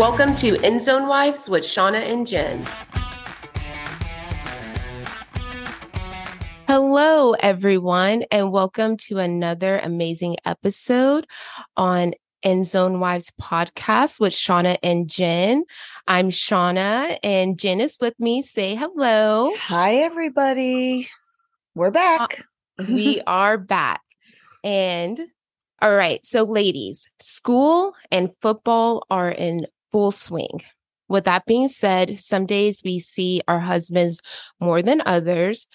Welcome 0.00 0.34
to 0.36 0.56
End 0.64 0.80
Zone 0.80 1.08
Wives 1.08 1.50
with 1.50 1.62
Shawna 1.62 2.00
and 2.10 2.26
Jen. 2.26 2.66
Hello, 6.66 7.34
everyone, 7.34 8.24
and 8.30 8.50
welcome 8.50 8.96
to 8.96 9.18
another 9.18 9.78
amazing 9.78 10.38
episode 10.46 11.26
on 11.76 12.14
End 12.42 12.66
Zone 12.66 12.98
Wives 12.98 13.30
podcast 13.38 14.20
with 14.20 14.32
Shawna 14.32 14.78
and 14.82 15.06
Jen. 15.06 15.64
I'm 16.08 16.30
Shawna, 16.30 17.18
and 17.22 17.58
Jen 17.58 17.82
is 17.82 17.98
with 18.00 18.18
me. 18.18 18.40
Say 18.40 18.76
hello. 18.76 19.52
Hi, 19.54 19.96
everybody. 19.96 21.10
We're 21.74 21.90
back. 21.90 22.46
Uh, 22.78 22.86
we 22.88 23.20
are 23.26 23.58
back. 23.58 24.00
And 24.64 25.20
all 25.82 25.94
right, 25.94 26.24
so 26.24 26.44
ladies, 26.44 27.06
school 27.20 27.92
and 28.10 28.30
football 28.40 29.04
are 29.10 29.30
in 29.30 29.66
full 29.90 30.10
swing. 30.10 30.60
With 31.08 31.24
that 31.24 31.44
being 31.44 31.68
said, 31.68 32.20
some 32.20 32.46
days 32.46 32.82
we 32.84 33.00
see 33.00 33.42
our 33.48 33.58
husbands 33.58 34.22
more 34.60 34.80
than 34.80 35.02
others. 35.04 35.66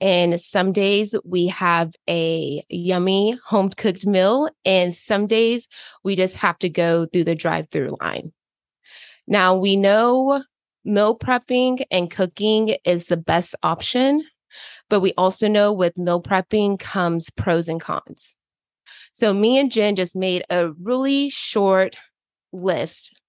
And 0.00 0.40
some 0.40 0.72
days 0.72 1.16
we 1.24 1.48
have 1.48 1.94
a 2.08 2.62
yummy 2.68 3.36
home 3.44 3.70
cooked 3.70 4.06
meal. 4.06 4.48
And 4.64 4.94
some 4.94 5.26
days 5.26 5.66
we 6.04 6.14
just 6.14 6.36
have 6.36 6.58
to 6.60 6.68
go 6.68 7.06
through 7.06 7.24
the 7.24 7.34
drive 7.34 7.68
through 7.70 7.96
line. 8.00 8.32
Now 9.26 9.56
we 9.56 9.76
know 9.76 10.44
meal 10.84 11.18
prepping 11.18 11.82
and 11.90 12.10
cooking 12.10 12.76
is 12.84 13.06
the 13.06 13.16
best 13.16 13.56
option, 13.62 14.22
but 14.88 15.00
we 15.00 15.12
also 15.16 15.48
know 15.48 15.72
with 15.72 15.98
meal 15.98 16.22
prepping 16.22 16.78
comes 16.78 17.30
pros 17.30 17.68
and 17.68 17.80
cons. 17.80 18.36
So 19.14 19.32
me 19.32 19.58
and 19.58 19.72
Jen 19.72 19.96
just 19.96 20.14
made 20.14 20.44
a 20.50 20.70
really 20.72 21.30
short 21.30 21.96
list 22.52 23.20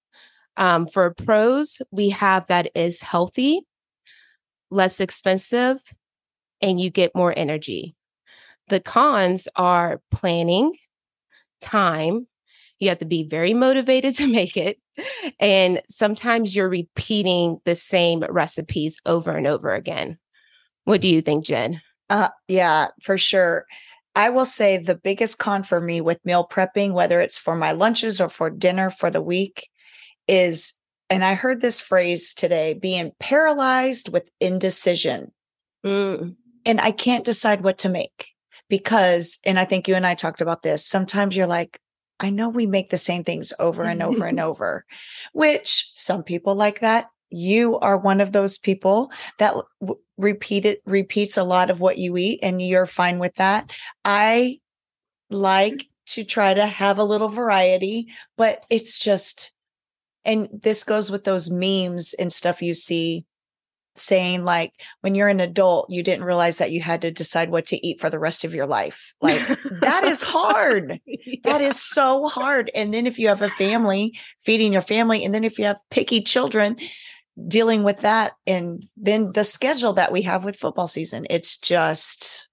um, 0.56 0.86
for 0.86 1.14
pros, 1.14 1.80
we 1.90 2.10
have 2.10 2.46
that 2.48 2.70
is 2.74 3.00
healthy, 3.00 3.62
less 4.70 5.00
expensive, 5.00 5.78
and 6.60 6.80
you 6.80 6.90
get 6.90 7.14
more 7.14 7.34
energy. 7.36 7.94
The 8.68 8.80
cons 8.80 9.48
are 9.56 10.00
planning, 10.10 10.74
time. 11.60 12.26
You 12.78 12.88
have 12.88 12.98
to 12.98 13.06
be 13.06 13.24
very 13.24 13.54
motivated 13.54 14.14
to 14.16 14.30
make 14.30 14.56
it. 14.56 14.78
And 15.38 15.80
sometimes 15.88 16.56
you're 16.56 16.68
repeating 16.68 17.58
the 17.64 17.74
same 17.74 18.24
recipes 18.28 18.98
over 19.04 19.32
and 19.32 19.46
over 19.46 19.72
again. 19.72 20.18
What 20.84 21.00
do 21.00 21.08
you 21.08 21.20
think, 21.20 21.44
Jen? 21.44 21.80
Uh, 22.08 22.28
yeah, 22.48 22.88
for 23.02 23.18
sure. 23.18 23.66
I 24.14 24.30
will 24.30 24.46
say 24.46 24.78
the 24.78 24.94
biggest 24.94 25.38
con 25.38 25.62
for 25.62 25.80
me 25.80 26.00
with 26.00 26.24
meal 26.24 26.46
prepping, 26.50 26.92
whether 26.92 27.20
it's 27.20 27.38
for 27.38 27.54
my 27.54 27.72
lunches 27.72 28.20
or 28.20 28.30
for 28.30 28.48
dinner 28.48 28.88
for 28.88 29.10
the 29.10 29.20
week, 29.20 29.68
is, 30.28 30.74
and 31.10 31.24
I 31.24 31.34
heard 31.34 31.60
this 31.60 31.80
phrase 31.80 32.34
today, 32.34 32.74
being 32.74 33.12
paralyzed 33.18 34.12
with 34.12 34.30
indecision. 34.40 35.32
Mm. 35.84 36.36
And 36.64 36.80
I 36.80 36.90
can't 36.90 37.24
decide 37.24 37.62
what 37.62 37.78
to 37.78 37.88
make 37.88 38.34
because, 38.68 39.38
and 39.44 39.58
I 39.58 39.64
think 39.64 39.86
you 39.86 39.94
and 39.94 40.06
I 40.06 40.14
talked 40.14 40.40
about 40.40 40.62
this, 40.62 40.84
sometimes 40.84 41.36
you're 41.36 41.46
like, 41.46 41.80
I 42.18 42.30
know 42.30 42.48
we 42.48 42.66
make 42.66 42.88
the 42.88 42.96
same 42.96 43.24
things 43.24 43.52
over 43.58 43.84
and 43.84 44.02
over 44.02 44.26
and 44.26 44.40
over, 44.50 44.84
which 45.32 45.92
some 45.94 46.22
people 46.22 46.54
like 46.54 46.80
that. 46.80 47.08
You 47.28 47.78
are 47.80 47.98
one 47.98 48.20
of 48.20 48.32
those 48.32 48.56
people 48.56 49.10
that 49.38 49.54
w- 49.80 50.00
repeat 50.16 50.64
it, 50.64 50.80
repeats 50.86 51.36
a 51.36 51.44
lot 51.44 51.70
of 51.70 51.80
what 51.80 51.98
you 51.98 52.16
eat 52.16 52.40
and 52.42 52.62
you're 52.62 52.86
fine 52.86 53.18
with 53.18 53.34
that. 53.34 53.70
I 54.04 54.60
like 55.28 55.88
to 56.10 56.24
try 56.24 56.54
to 56.54 56.66
have 56.66 56.98
a 56.98 57.04
little 57.04 57.28
variety, 57.28 58.08
but 58.36 58.64
it's 58.70 58.98
just, 58.98 59.52
and 60.26 60.48
this 60.52 60.84
goes 60.84 61.10
with 61.10 61.24
those 61.24 61.50
memes 61.50 62.14
and 62.14 62.32
stuff 62.32 62.60
you 62.60 62.74
see 62.74 63.24
saying 63.98 64.44
like 64.44 64.72
when 65.00 65.14
you're 65.14 65.28
an 65.28 65.40
adult 65.40 65.86
you 65.88 66.02
didn't 66.02 66.24
realize 66.24 66.58
that 66.58 66.70
you 66.70 66.80
had 66.80 67.00
to 67.00 67.10
decide 67.10 67.50
what 67.50 67.66
to 67.66 67.86
eat 67.86 68.00
for 68.00 68.10
the 68.10 68.18
rest 68.18 68.44
of 68.44 68.54
your 68.54 68.66
life 68.66 69.14
like 69.22 69.40
that 69.80 70.04
is 70.04 70.22
hard 70.26 71.00
yeah. 71.06 71.36
that 71.44 71.60
is 71.60 71.80
so 71.80 72.26
hard 72.28 72.70
and 72.74 72.92
then 72.92 73.06
if 73.06 73.18
you 73.18 73.28
have 73.28 73.42
a 73.42 73.48
family 73.48 74.16
feeding 74.40 74.72
your 74.72 74.82
family 74.82 75.24
and 75.24 75.34
then 75.34 75.44
if 75.44 75.58
you 75.58 75.64
have 75.64 75.80
picky 75.90 76.20
children 76.20 76.76
dealing 77.48 77.82
with 77.82 78.00
that 78.00 78.32
and 78.46 78.86
then 78.96 79.32
the 79.32 79.44
schedule 79.44 79.92
that 79.92 80.12
we 80.12 80.22
have 80.22 80.44
with 80.44 80.56
football 80.56 80.86
season 80.86 81.26
it's 81.30 81.56
just 81.56 82.50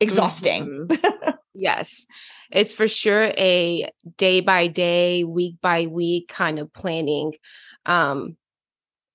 exhausting 0.00 0.86
mm-hmm. 0.88 1.17
Yes 1.58 2.06
it's 2.50 2.72
for 2.74 2.88
sure 2.88 3.32
a 3.36 3.88
day 4.16 4.40
by 4.40 4.66
day, 4.68 5.22
week 5.24 5.56
by 5.60 5.86
week 5.86 6.28
kind 6.28 6.58
of 6.58 6.72
planning. 6.72 7.34
Um, 7.84 8.36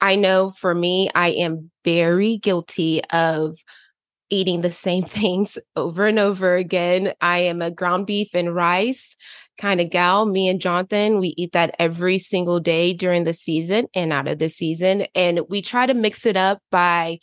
I 0.02 0.16
know 0.18 0.52
for 0.52 0.76
me, 0.76 1.10
I 1.16 1.30
am 1.30 1.72
very 1.86 2.38
guilty 2.38 3.02
of 3.12 3.58
eating 4.30 4.62
the 4.62 4.72
same 4.72 5.04
things 5.06 5.58
over 5.76 6.08
and 6.08 6.20
over 6.20 6.56
again. 6.56 7.14
I 7.22 7.40
am 7.40 7.62
a 7.62 7.72
ground 7.72 8.08
beef 8.08 8.30
and 8.36 8.56
rice 8.56 9.18
kind 9.60 9.82
of 9.82 9.90
gal. 9.92 10.26
Me 10.26 10.48
and 10.50 10.62
Jonathan, 10.62 11.20
we 11.20 11.34
eat 11.38 11.54
that 11.54 11.76
every 11.80 12.20
single 12.20 12.60
day 12.60 12.94
during 12.94 13.26
the 13.26 13.34
season 13.34 13.88
and 13.96 14.14
out 14.14 14.28
of 14.28 14.40
the 14.40 14.50
season. 14.50 15.06
And 15.16 15.42
we 15.50 15.62
try 15.62 15.86
to 15.86 15.94
mix 15.94 16.26
it 16.26 16.38
up 16.38 16.60
by 16.72 17.20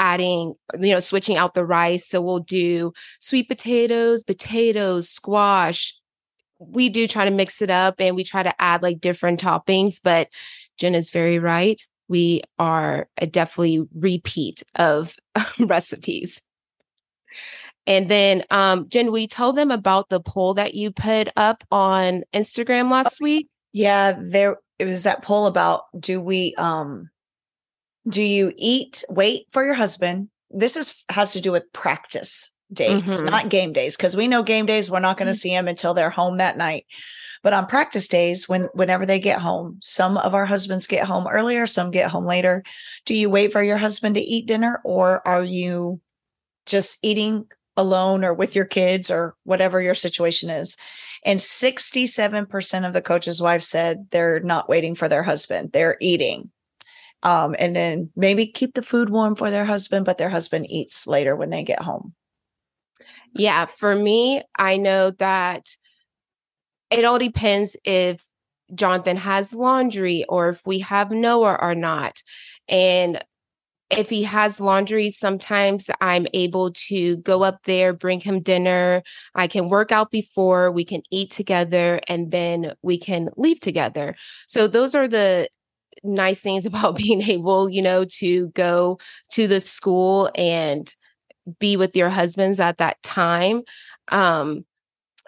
adding, 0.00 0.54
you 0.80 0.92
know, 0.94 1.00
switching 1.00 1.36
out 1.36 1.54
the 1.54 1.64
rice. 1.64 2.08
So 2.08 2.20
we'll 2.20 2.40
do 2.40 2.92
sweet 3.20 3.48
potatoes, 3.48 4.24
potatoes, 4.24 5.08
squash. 5.08 5.94
We 6.58 6.88
do 6.88 7.06
try 7.06 7.26
to 7.26 7.30
mix 7.30 7.62
it 7.62 7.70
up 7.70 8.00
and 8.00 8.16
we 8.16 8.24
try 8.24 8.42
to 8.42 8.60
add 8.60 8.82
like 8.82 9.00
different 9.00 9.40
toppings, 9.40 10.00
but 10.02 10.28
Jen 10.78 10.94
is 10.94 11.10
very 11.10 11.38
right. 11.38 11.80
We 12.08 12.42
are 12.58 13.08
a 13.18 13.26
definitely 13.26 13.86
repeat 13.94 14.62
of 14.74 15.14
recipes. 15.60 16.42
And 17.86 18.08
then, 18.08 18.44
um, 18.50 18.88
Jen, 18.88 19.12
we 19.12 19.26
told 19.26 19.56
them 19.56 19.70
about 19.70 20.08
the 20.08 20.20
poll 20.20 20.54
that 20.54 20.74
you 20.74 20.90
put 20.90 21.28
up 21.36 21.64
on 21.70 22.24
Instagram 22.34 22.90
last 22.90 23.20
week. 23.20 23.48
Yeah, 23.72 24.18
there 24.20 24.56
it 24.78 24.86
was 24.86 25.02
that 25.02 25.22
poll 25.22 25.46
about 25.46 25.84
do 25.98 26.20
we 26.20 26.54
um 26.56 27.10
do 28.08 28.22
you 28.22 28.52
eat 28.56 29.04
wait 29.08 29.46
for 29.50 29.64
your 29.64 29.74
husband 29.74 30.28
this 30.50 30.76
is 30.76 31.04
has 31.08 31.32
to 31.32 31.40
do 31.40 31.52
with 31.52 31.72
practice 31.72 32.54
days 32.72 33.02
mm-hmm. 33.02 33.26
not 33.26 33.48
game 33.48 33.72
days 33.72 33.96
because 33.96 34.16
we 34.16 34.28
know 34.28 34.42
game 34.42 34.66
days 34.66 34.90
we're 34.90 35.00
not 35.00 35.16
going 35.16 35.26
to 35.26 35.32
mm-hmm. 35.32 35.38
see 35.38 35.50
them 35.50 35.68
until 35.68 35.94
they're 35.94 36.10
home 36.10 36.38
that 36.38 36.56
night 36.56 36.86
but 37.42 37.52
on 37.52 37.66
practice 37.66 38.06
days 38.08 38.48
when 38.48 38.68
whenever 38.74 39.04
they 39.04 39.18
get 39.18 39.40
home 39.40 39.78
some 39.82 40.16
of 40.16 40.34
our 40.34 40.46
husbands 40.46 40.86
get 40.86 41.06
home 41.06 41.26
earlier 41.28 41.66
some 41.66 41.90
get 41.90 42.10
home 42.10 42.26
later 42.26 42.62
do 43.06 43.14
you 43.14 43.28
wait 43.28 43.52
for 43.52 43.62
your 43.62 43.78
husband 43.78 44.14
to 44.14 44.20
eat 44.20 44.46
dinner 44.46 44.80
or 44.84 45.26
are 45.26 45.42
you 45.42 46.00
just 46.66 46.98
eating 47.02 47.46
alone 47.76 48.24
or 48.24 48.34
with 48.34 48.54
your 48.54 48.64
kids 48.64 49.10
or 49.10 49.34
whatever 49.44 49.80
your 49.80 49.94
situation 49.94 50.50
is. 50.50 50.76
And 51.24 51.40
67% 51.40 52.86
of 52.86 52.92
the 52.92 53.02
coaches' 53.02 53.42
wives 53.42 53.66
said 53.66 54.06
they're 54.10 54.40
not 54.40 54.68
waiting 54.68 54.94
for 54.94 55.08
their 55.08 55.22
husband, 55.22 55.72
they're 55.72 55.96
eating. 56.00 56.50
Um, 57.22 57.54
and 57.58 57.76
then 57.76 58.10
maybe 58.16 58.46
keep 58.46 58.74
the 58.74 58.82
food 58.82 59.10
warm 59.10 59.34
for 59.34 59.50
their 59.50 59.66
husband, 59.66 60.06
but 60.06 60.16
their 60.18 60.30
husband 60.30 60.70
eats 60.70 61.06
later 61.06 61.36
when 61.36 61.50
they 61.50 61.62
get 61.62 61.82
home. 61.82 62.14
Yeah, 63.34 63.66
for 63.66 63.94
me, 63.94 64.42
I 64.58 64.76
know 64.76 65.10
that 65.12 65.66
it 66.90 67.04
all 67.04 67.18
depends 67.18 67.76
if 67.84 68.26
Jonathan 68.74 69.16
has 69.16 69.52
laundry 69.52 70.24
or 70.28 70.48
if 70.48 70.62
we 70.66 70.80
have 70.80 71.10
Noah 71.10 71.58
or 71.60 71.74
not. 71.74 72.22
And 72.68 73.22
if 73.90 74.08
he 74.08 74.22
has 74.22 74.60
laundry, 74.60 75.10
sometimes 75.10 75.90
I'm 76.00 76.26
able 76.32 76.72
to 76.88 77.16
go 77.18 77.42
up 77.42 77.64
there, 77.64 77.92
bring 77.92 78.20
him 78.20 78.40
dinner. 78.40 79.02
I 79.34 79.48
can 79.48 79.68
work 79.68 79.90
out 79.90 80.10
before, 80.10 80.70
we 80.70 80.84
can 80.84 81.02
eat 81.10 81.32
together, 81.32 82.00
and 82.08 82.30
then 82.30 82.74
we 82.82 82.98
can 82.98 83.30
leave 83.36 83.58
together. 83.58 84.14
So, 84.46 84.68
those 84.68 84.94
are 84.94 85.08
the 85.08 85.48
nice 86.04 86.40
things 86.40 86.66
about 86.66 86.96
being 86.96 87.22
able, 87.22 87.70
you 87.70 87.82
know, 87.82 88.04
to 88.18 88.48
go 88.48 88.98
to 89.32 89.46
the 89.46 89.60
school 89.60 90.30
and 90.36 90.92
be 91.58 91.76
with 91.76 91.96
your 91.96 92.10
husbands 92.10 92.60
at 92.60 92.78
that 92.78 93.02
time. 93.02 93.62
Um, 94.10 94.64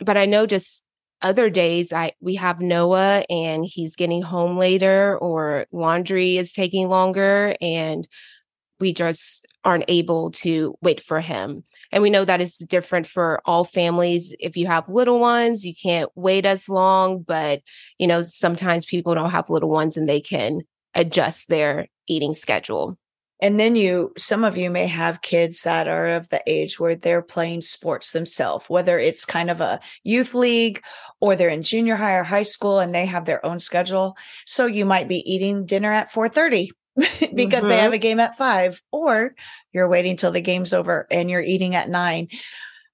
but 0.00 0.16
I 0.16 0.26
know 0.26 0.46
just 0.46 0.84
other 1.22 1.50
days 1.50 1.92
I 1.92 2.12
we 2.20 2.34
have 2.36 2.60
Noah 2.60 3.24
and 3.30 3.64
he's 3.66 3.96
getting 3.96 4.22
home 4.22 4.58
later 4.58 5.18
or 5.18 5.66
laundry 5.72 6.36
is 6.36 6.52
taking 6.52 6.88
longer 6.88 7.56
and 7.60 8.06
we 8.80 8.92
just 8.92 9.46
aren't 9.64 9.84
able 9.88 10.30
to 10.32 10.74
wait 10.82 11.00
for 11.00 11.20
him. 11.20 11.64
And 11.92 12.02
we 12.02 12.10
know 12.10 12.24
that 12.24 12.40
is 12.40 12.56
different 12.56 13.06
for 13.06 13.40
all 13.44 13.64
families. 13.64 14.34
If 14.40 14.56
you 14.56 14.66
have 14.66 14.88
little 14.88 15.20
ones, 15.20 15.64
you 15.64 15.74
can't 15.80 16.10
wait 16.14 16.46
as 16.46 16.68
long, 16.68 17.22
but 17.22 17.60
you 17.98 18.06
know, 18.06 18.22
sometimes 18.22 18.86
people 18.86 19.14
don't 19.14 19.30
have 19.30 19.50
little 19.50 19.68
ones 19.68 19.96
and 19.96 20.08
they 20.08 20.20
can 20.20 20.62
adjust 20.94 21.48
their 21.48 21.86
eating 22.08 22.34
schedule. 22.34 22.98
And 23.42 23.58
then 23.58 23.74
you, 23.74 24.12
some 24.16 24.44
of 24.44 24.56
you 24.56 24.70
may 24.70 24.86
have 24.86 25.20
kids 25.20 25.64
that 25.64 25.88
are 25.88 26.14
of 26.14 26.28
the 26.28 26.40
age 26.46 26.78
where 26.78 26.94
they're 26.94 27.22
playing 27.22 27.62
sports 27.62 28.12
themselves, 28.12 28.66
whether 28.68 29.00
it's 29.00 29.24
kind 29.24 29.50
of 29.50 29.60
a 29.60 29.80
youth 30.04 30.32
league 30.32 30.80
or 31.20 31.34
they're 31.34 31.48
in 31.48 31.62
junior 31.62 31.96
high 31.96 32.14
or 32.14 32.22
high 32.22 32.42
school 32.42 32.78
and 32.78 32.94
they 32.94 33.04
have 33.04 33.24
their 33.24 33.44
own 33.44 33.58
schedule. 33.58 34.16
So 34.46 34.66
you 34.66 34.84
might 34.84 35.08
be 35.08 35.28
eating 35.30 35.66
dinner 35.66 35.92
at 35.92 36.12
4:30 36.12 36.70
because 37.34 37.60
mm-hmm. 37.60 37.68
they 37.68 37.78
have 37.78 37.92
a 37.92 37.98
game 37.98 38.20
at 38.20 38.36
5 38.36 38.82
or 38.90 39.34
you're 39.72 39.88
waiting 39.88 40.16
till 40.16 40.32
the 40.32 40.40
game's 40.40 40.72
over 40.72 41.06
and 41.10 41.30
you're 41.30 41.42
eating 41.42 41.74
at 41.74 41.88
9. 41.88 42.28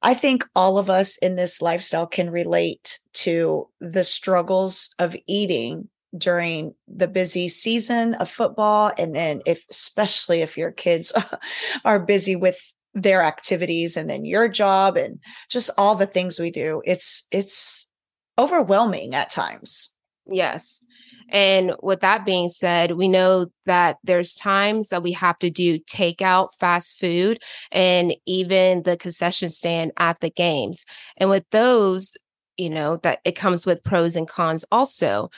I 0.01 0.15
think 0.15 0.47
all 0.55 0.79
of 0.79 0.89
us 0.89 1.17
in 1.19 1.35
this 1.35 1.61
lifestyle 1.61 2.07
can 2.07 2.31
relate 2.31 3.01
to 3.15 3.69
the 3.81 4.05
struggles 4.05 4.95
of 4.99 5.17
eating 5.27 5.89
during 6.17 6.75
the 6.87 7.09
busy 7.09 7.49
season 7.49 8.15
of 8.15 8.31
football 8.31 8.93
and 8.97 9.15
then 9.15 9.43
if 9.45 9.67
especially 9.71 10.41
if 10.41 10.57
your 10.57 10.71
kids 10.71 11.13
are 11.85 11.99
busy 11.99 12.35
with 12.35 12.73
their 12.95 13.23
activities 13.23 13.97
and 13.97 14.09
then 14.09 14.25
your 14.25 14.49
job 14.49 14.97
and 14.97 15.19
just 15.51 15.71
all 15.77 15.95
the 15.95 16.07
things 16.07 16.39
we 16.39 16.51
do 16.51 16.81
it's 16.87 17.27
it's 17.31 17.91
overwhelming 18.39 19.15
at 19.15 19.29
times 19.29 19.97
yes 20.27 20.83
and 21.29 21.75
with 21.83 22.01
that 22.01 22.25
being 22.25 22.49
said, 22.49 22.93
we 22.93 23.09
know 23.09 23.47
that 23.67 23.99
there's 24.03 24.35
times 24.35 24.89
that 24.89 25.03
we 25.03 25.13
have 25.13 25.39
to 25.41 25.51
do 25.51 25.79
takeout 25.81 26.49
fast 26.59 26.99
food 26.99 27.43
and 27.71 28.15
even 28.27 28.83
the 28.85 28.97
concession 28.97 29.49
stand 29.49 29.93
at 29.99 30.21
the 30.21 30.31
games. 30.31 30.85
And 31.17 31.31
with 31.31 31.45
those, 31.51 32.17
you 32.57 32.71
know, 32.71 32.97
that 32.99 33.21
it 33.25 33.33
comes 33.33 33.67
with 33.67 33.85
pros 33.85 34.17
and 34.17 34.29
cons 34.29 34.65
also. 34.73 35.31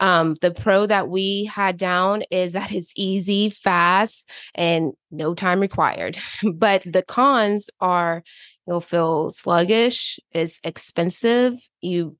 Um, 0.00 0.34
the 0.42 0.52
pro 0.52 0.86
that 0.86 1.08
we 1.08 1.46
had 1.46 1.76
down 1.76 2.22
is 2.30 2.52
that 2.52 2.70
it's 2.70 2.92
easy, 2.94 3.50
fast, 3.50 4.30
and 4.54 4.92
no 5.10 5.34
time 5.34 5.58
required. 5.58 6.16
but 6.54 6.82
the 6.84 7.02
cons 7.02 7.68
are 7.80 8.22
you'll 8.68 8.80
feel 8.80 9.30
sluggish, 9.30 10.20
it's 10.32 10.60
expensive, 10.62 11.54
you 11.80 12.16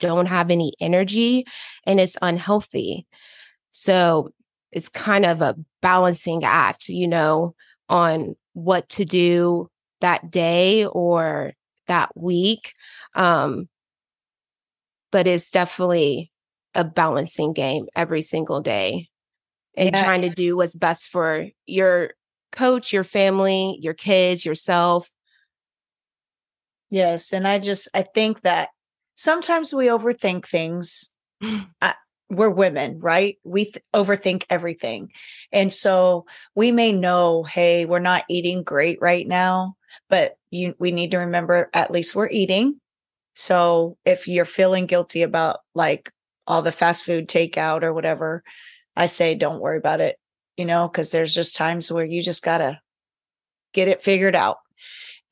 don't 0.00 0.26
have 0.26 0.50
any 0.50 0.72
energy, 0.80 1.44
and 1.86 2.00
it's 2.00 2.16
unhealthy. 2.20 3.06
So 3.70 4.30
it's 4.72 4.88
kind 4.88 5.24
of 5.24 5.40
a 5.42 5.56
balancing 5.80 6.44
act, 6.44 6.88
you 6.88 7.06
know, 7.06 7.54
on 7.88 8.34
what 8.52 8.88
to 8.90 9.04
do 9.04 9.68
that 10.00 10.30
day 10.30 10.86
or 10.86 11.52
that 11.86 12.10
week. 12.16 12.72
Um, 13.14 13.68
but 15.12 15.26
it's 15.26 15.50
definitely 15.50 16.30
a 16.74 16.84
balancing 16.84 17.52
game 17.52 17.86
every 17.96 18.22
single 18.22 18.60
day 18.60 19.08
and 19.76 19.90
yeah. 19.92 20.04
trying 20.04 20.22
to 20.22 20.30
do 20.30 20.56
what's 20.56 20.76
best 20.76 21.08
for 21.08 21.46
your 21.66 22.12
coach, 22.52 22.92
your 22.92 23.04
family, 23.04 23.78
your 23.80 23.94
kids, 23.94 24.44
yourself. 24.44 25.10
Yes. 26.90 27.32
And 27.32 27.46
I 27.46 27.58
just, 27.58 27.88
I 27.94 28.02
think 28.02 28.42
that 28.42 28.68
sometimes 29.14 29.72
we 29.72 29.86
overthink 29.86 30.46
things. 30.46 31.14
I, 31.80 31.94
we're 32.30 32.50
women, 32.50 33.00
right? 33.00 33.38
We 33.44 33.64
th- 33.64 33.84
overthink 33.94 34.44
everything. 34.48 35.10
And 35.52 35.72
so 35.72 36.26
we 36.54 36.70
may 36.70 36.92
know, 36.92 37.42
hey, 37.42 37.86
we're 37.86 37.98
not 37.98 38.24
eating 38.28 38.62
great 38.62 38.98
right 39.00 39.26
now, 39.26 39.74
but 40.08 40.36
you, 40.50 40.74
we 40.78 40.92
need 40.92 41.10
to 41.10 41.18
remember 41.18 41.68
at 41.74 41.90
least 41.90 42.14
we're 42.14 42.30
eating. 42.30 42.80
So 43.34 43.96
if 44.04 44.28
you're 44.28 44.44
feeling 44.44 44.86
guilty 44.86 45.22
about 45.22 45.58
like 45.74 46.12
all 46.46 46.62
the 46.62 46.72
fast 46.72 47.04
food 47.04 47.28
takeout 47.28 47.82
or 47.82 47.92
whatever, 47.92 48.42
I 48.96 49.06
say 49.06 49.34
don't 49.34 49.60
worry 49.60 49.78
about 49.78 50.00
it, 50.00 50.16
you 50.56 50.64
know, 50.64 50.88
because 50.88 51.10
there's 51.10 51.34
just 51.34 51.56
times 51.56 51.90
where 51.90 52.04
you 52.04 52.22
just 52.22 52.44
got 52.44 52.58
to 52.58 52.80
get 53.72 53.88
it 53.88 54.02
figured 54.02 54.36
out. 54.36 54.58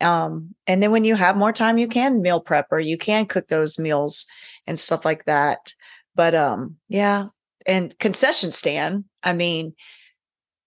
Um, 0.01 0.55
and 0.67 0.83
then 0.83 0.91
when 0.93 1.05
you 1.05 1.17
have 1.17 1.37
more 1.37 1.53
time, 1.53 1.79
you 1.79 1.89
can 1.89 2.23
meal 2.23 2.41
prep 2.41 2.69
or 2.71 2.81
you 2.81 2.97
can 2.97 3.27
cook 3.27 3.49
those 3.49 3.79
meals 3.79 4.27
and 4.67 4.79
stuff 4.79 5.05
like 5.05 5.25
that. 5.25 5.75
But 6.15 6.35
um, 6.35 6.77
yeah. 6.89 7.27
And 7.67 7.97
concession 7.99 8.51
stand, 8.51 9.05
I 9.23 9.33
mean, 9.33 9.75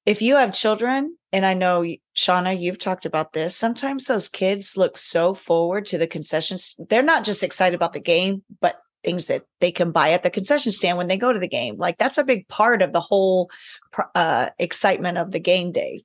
if 0.06 0.22
you 0.22 0.36
have 0.36 0.54
children, 0.54 1.18
and 1.34 1.46
I 1.46 1.54
know 1.54 1.86
Shawna, 2.16 2.60
you've 2.60 2.80
talked 2.80 3.06
about 3.06 3.34
this. 3.34 3.56
Sometimes 3.56 4.06
those 4.06 4.28
kids 4.28 4.76
look 4.76 4.98
so 4.98 5.34
forward 5.34 5.86
to 5.88 5.98
the 5.98 6.08
concessions. 6.08 6.76
They're 6.90 7.02
not 7.02 7.24
just 7.24 7.44
excited 7.44 7.76
about 7.76 7.94
the 7.94 8.02
game, 8.02 8.44
but 8.60 8.82
things 9.04 9.26
that 9.26 9.44
they 9.60 9.72
can 9.72 9.92
buy 9.92 10.12
at 10.12 10.24
the 10.24 10.30
concession 10.30 10.72
stand 10.72 10.98
when 10.98 11.08
they 11.08 11.18
go 11.18 11.32
to 11.32 11.40
the 11.40 11.48
game. 11.48 11.76
Like 11.78 11.98
that's 11.98 12.18
a 12.18 12.24
big 12.24 12.48
part 12.48 12.82
of 12.82 12.94
the 12.94 13.00
whole 13.00 13.50
uh, 14.14 14.50
excitement 14.60 15.18
of 15.18 15.32
the 15.32 15.40
game 15.40 15.72
day. 15.72 16.04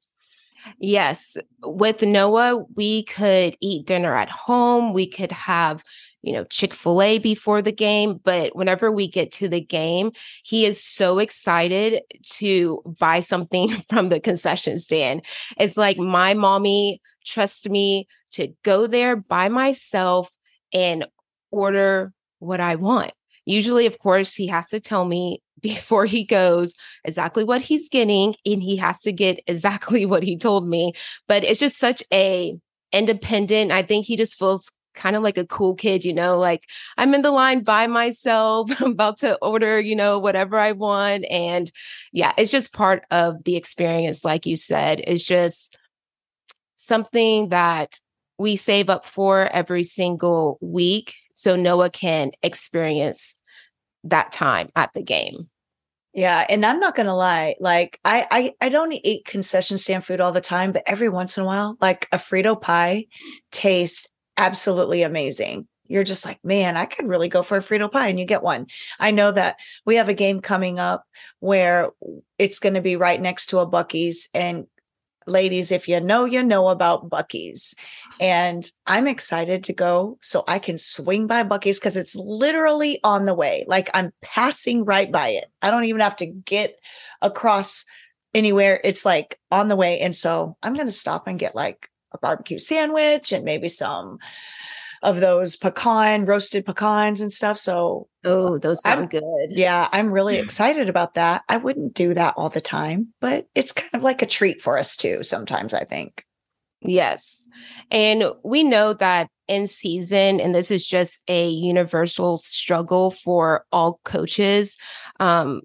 Yes. 0.78 1.36
With 1.64 2.02
Noah, 2.02 2.64
we 2.74 3.04
could 3.04 3.56
eat 3.60 3.86
dinner 3.86 4.14
at 4.16 4.28
home. 4.30 4.92
We 4.92 5.06
could 5.06 5.32
have, 5.32 5.82
you 6.22 6.32
know, 6.32 6.44
Chick 6.44 6.74
fil 6.74 7.02
A 7.02 7.18
before 7.18 7.62
the 7.62 7.72
game. 7.72 8.20
But 8.22 8.56
whenever 8.56 8.90
we 8.90 9.08
get 9.08 9.32
to 9.32 9.48
the 9.48 9.60
game, 9.60 10.12
he 10.44 10.64
is 10.64 10.82
so 10.82 11.18
excited 11.18 12.02
to 12.38 12.82
buy 12.98 13.20
something 13.20 13.68
from 13.88 14.08
the 14.08 14.20
concession 14.20 14.78
stand. 14.78 15.22
It's 15.58 15.76
like 15.76 15.98
my 15.98 16.34
mommy 16.34 17.00
trusts 17.24 17.68
me 17.68 18.06
to 18.32 18.48
go 18.62 18.86
there 18.86 19.16
by 19.16 19.48
myself 19.48 20.30
and 20.72 21.06
order 21.50 22.12
what 22.38 22.60
I 22.60 22.76
want. 22.76 23.12
Usually, 23.44 23.86
of 23.86 23.98
course, 23.98 24.34
he 24.34 24.48
has 24.48 24.68
to 24.68 24.80
tell 24.80 25.04
me 25.04 25.40
before 25.60 26.04
he 26.06 26.24
goes 26.24 26.74
exactly 27.04 27.44
what 27.44 27.62
he's 27.62 27.88
getting 27.88 28.34
and 28.44 28.62
he 28.62 28.76
has 28.76 29.00
to 29.00 29.12
get 29.12 29.40
exactly 29.46 30.06
what 30.06 30.22
he 30.22 30.36
told 30.36 30.68
me 30.68 30.92
but 31.28 31.44
it's 31.44 31.60
just 31.60 31.78
such 31.78 32.02
a 32.12 32.56
independent 32.92 33.70
i 33.70 33.82
think 33.82 34.06
he 34.06 34.16
just 34.16 34.38
feels 34.38 34.72
kind 34.94 35.14
of 35.14 35.22
like 35.22 35.36
a 35.36 35.46
cool 35.46 35.74
kid 35.74 36.04
you 36.04 36.12
know 36.12 36.38
like 36.38 36.62
i'm 36.96 37.14
in 37.14 37.22
the 37.22 37.30
line 37.30 37.62
by 37.62 37.86
myself 37.86 38.80
about 38.80 39.18
to 39.18 39.36
order 39.42 39.78
you 39.78 39.94
know 39.94 40.18
whatever 40.18 40.58
i 40.58 40.72
want 40.72 41.24
and 41.30 41.70
yeah 42.12 42.32
it's 42.38 42.50
just 42.50 42.72
part 42.72 43.04
of 43.10 43.44
the 43.44 43.56
experience 43.56 44.24
like 44.24 44.46
you 44.46 44.56
said 44.56 45.02
it's 45.06 45.26
just 45.26 45.76
something 46.76 47.50
that 47.50 48.00
we 48.38 48.56
save 48.56 48.88
up 48.88 49.04
for 49.04 49.48
every 49.52 49.82
single 49.82 50.58
week 50.60 51.14
so 51.34 51.56
noah 51.56 51.90
can 51.90 52.30
experience 52.42 53.36
that 54.10 54.32
time 54.32 54.68
at 54.76 54.92
the 54.94 55.02
game. 55.02 55.48
Yeah, 56.12 56.46
and 56.48 56.64
I'm 56.64 56.80
not 56.80 56.96
gonna 56.96 57.14
lie, 57.14 57.56
like 57.60 58.00
I, 58.02 58.26
I 58.30 58.66
I 58.66 58.68
don't 58.70 58.92
eat 58.92 59.26
concession 59.26 59.76
stand 59.76 60.02
food 60.02 60.20
all 60.20 60.32
the 60.32 60.40
time, 60.40 60.72
but 60.72 60.82
every 60.86 61.10
once 61.10 61.36
in 61.36 61.44
a 61.44 61.46
while, 61.46 61.76
like 61.78 62.08
a 62.10 62.16
Frito 62.16 62.58
pie 62.58 63.06
tastes 63.52 64.08
absolutely 64.38 65.02
amazing. 65.02 65.68
You're 65.88 66.04
just 66.04 66.24
like, 66.24 66.38
man, 66.42 66.76
I 66.76 66.86
could 66.86 67.06
really 67.06 67.28
go 67.28 67.42
for 67.42 67.58
a 67.58 67.60
Frito 67.60 67.92
pie, 67.92 68.08
and 68.08 68.18
you 68.18 68.24
get 68.24 68.42
one. 68.42 68.66
I 68.98 69.10
know 69.10 69.30
that 69.32 69.56
we 69.84 69.96
have 69.96 70.08
a 70.08 70.14
game 70.14 70.40
coming 70.40 70.78
up 70.78 71.04
where 71.40 71.90
it's 72.38 72.58
going 72.58 72.74
to 72.74 72.80
be 72.80 72.96
right 72.96 73.20
next 73.20 73.46
to 73.46 73.58
a 73.58 73.70
Buc-ee's, 73.70 74.30
and 74.32 74.66
ladies, 75.26 75.72
if 75.72 75.88
you 75.88 76.00
know, 76.00 76.24
you 76.24 76.42
know 76.42 76.68
about 76.68 77.10
Buc-ee's. 77.10 77.74
And 78.20 78.68
I'm 78.86 79.06
excited 79.06 79.64
to 79.64 79.72
go 79.72 80.18
so 80.22 80.44
I 80.46 80.58
can 80.58 80.78
swing 80.78 81.26
by 81.26 81.42
Buc-ee's 81.42 81.78
because 81.78 81.96
it's 81.96 82.16
literally 82.16 83.00
on 83.04 83.24
the 83.24 83.34
way. 83.34 83.64
Like 83.66 83.90
I'm 83.92 84.12
passing 84.22 84.84
right 84.84 85.10
by 85.10 85.28
it. 85.28 85.46
I 85.62 85.70
don't 85.70 85.84
even 85.84 86.00
have 86.00 86.16
to 86.16 86.26
get 86.26 86.78
across 87.20 87.84
anywhere. 88.34 88.80
It's 88.84 89.04
like 89.04 89.38
on 89.50 89.68
the 89.68 89.76
way. 89.76 90.00
And 90.00 90.14
so 90.14 90.56
I'm 90.62 90.74
going 90.74 90.86
to 90.86 90.92
stop 90.92 91.26
and 91.26 91.38
get 91.38 91.54
like 91.54 91.90
a 92.12 92.18
barbecue 92.18 92.58
sandwich 92.58 93.32
and 93.32 93.44
maybe 93.44 93.68
some 93.68 94.18
of 95.06 95.20
those 95.20 95.54
pecan 95.54 96.26
roasted 96.26 96.66
pecans 96.66 97.20
and 97.20 97.32
stuff. 97.32 97.56
So 97.58 98.08
oh, 98.24 98.58
those 98.58 98.82
sound 98.82 99.02
I'm, 99.02 99.08
good. 99.08 99.50
Yeah, 99.50 99.88
I'm 99.92 100.10
really 100.10 100.36
excited 100.38 100.88
about 100.88 101.14
that. 101.14 101.44
I 101.48 101.56
wouldn't 101.58 101.94
do 101.94 102.12
that 102.14 102.34
all 102.36 102.48
the 102.48 102.60
time, 102.60 103.14
but 103.20 103.46
it's 103.54 103.70
kind 103.72 103.94
of 103.94 104.02
like 104.02 104.20
a 104.20 104.26
treat 104.26 104.60
for 104.60 104.76
us 104.76 104.96
too. 104.96 105.22
Sometimes 105.22 105.72
I 105.72 105.84
think. 105.84 106.24
Yes, 106.82 107.46
and 107.90 108.24
we 108.44 108.64
know 108.64 108.92
that 108.94 109.28
in 109.48 109.68
season, 109.68 110.40
and 110.40 110.54
this 110.54 110.70
is 110.70 110.86
just 110.86 111.22
a 111.28 111.48
universal 111.48 112.36
struggle 112.36 113.12
for 113.12 113.64
all 113.72 114.00
coaches. 114.04 114.76
Um, 115.20 115.62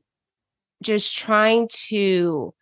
just 0.84 1.18
trying 1.18 1.68
to 1.90 2.54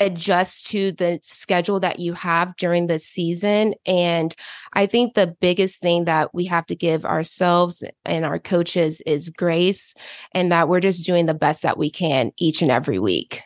adjust 0.00 0.66
to 0.68 0.92
the 0.92 1.18
schedule 1.22 1.80
that 1.80 1.98
you 1.98 2.12
have 2.12 2.56
during 2.56 2.86
the 2.86 2.98
season. 2.98 3.74
And 3.86 4.34
I 4.74 4.86
think 4.86 5.14
the 5.14 5.34
biggest 5.40 5.80
thing 5.80 6.04
that 6.04 6.34
we 6.34 6.44
have 6.46 6.66
to 6.66 6.74
give 6.74 7.04
ourselves 7.04 7.82
and 8.04 8.24
our 8.24 8.38
coaches 8.38 9.00
is 9.06 9.30
grace 9.30 9.94
and 10.32 10.52
that 10.52 10.68
we're 10.68 10.80
just 10.80 11.06
doing 11.06 11.26
the 11.26 11.34
best 11.34 11.62
that 11.62 11.78
we 11.78 11.90
can 11.90 12.32
each 12.36 12.62
and 12.62 12.70
every 12.70 12.98
week. 12.98 13.40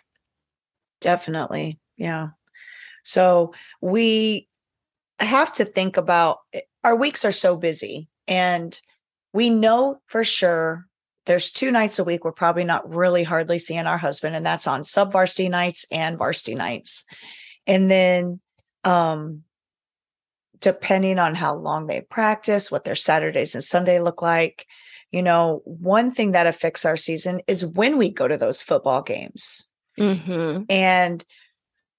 Definitely. 1.00 1.78
Yeah. 1.97 2.30
So 3.04 3.54
we 3.80 4.49
have 5.19 5.52
to 5.54 5.64
think 5.64 5.97
about 5.97 6.38
eh, 6.52 6.61
our 6.83 6.97
weeks 6.97 7.25
are 7.25 7.33
so 7.33 7.57
busy 7.57 8.09
and 8.26 8.78
we 9.33 9.50
know 9.50 10.00
for 10.07 10.25
sure 10.25 10.87
there's 11.26 11.50
two 11.50 11.70
nights 11.70 11.98
a 11.98 12.04
week 12.04 12.24
we're 12.24 12.32
probably 12.32 12.64
not 12.64 12.88
really 12.88 13.24
hardly 13.24 13.58
seeing 13.58 13.86
our 13.86 13.98
husband, 13.98 14.34
and 14.36 14.44
that's 14.44 14.66
on 14.66 14.84
sub 14.84 15.12
varsity 15.12 15.48
nights 15.48 15.86
and 15.90 16.18
varsity 16.18 16.54
nights. 16.54 17.04
And 17.66 17.90
then 17.90 18.40
um 18.84 19.42
depending 20.60 21.18
on 21.18 21.34
how 21.34 21.54
long 21.54 21.86
they 21.86 22.02
practice, 22.02 22.70
what 22.70 22.84
their 22.84 22.94
Saturdays 22.94 23.54
and 23.54 23.64
Sunday 23.64 23.98
look 23.98 24.22
like. 24.22 24.66
You 25.10 25.22
know, 25.22 25.62
one 25.64 26.10
thing 26.10 26.32
that 26.32 26.46
affects 26.46 26.84
our 26.84 26.96
season 26.96 27.40
is 27.46 27.66
when 27.66 27.98
we 27.98 28.10
go 28.10 28.28
to 28.28 28.36
those 28.36 28.62
football 28.62 29.02
games. 29.02 29.72
Mm-hmm. 29.98 30.64
And 30.68 31.24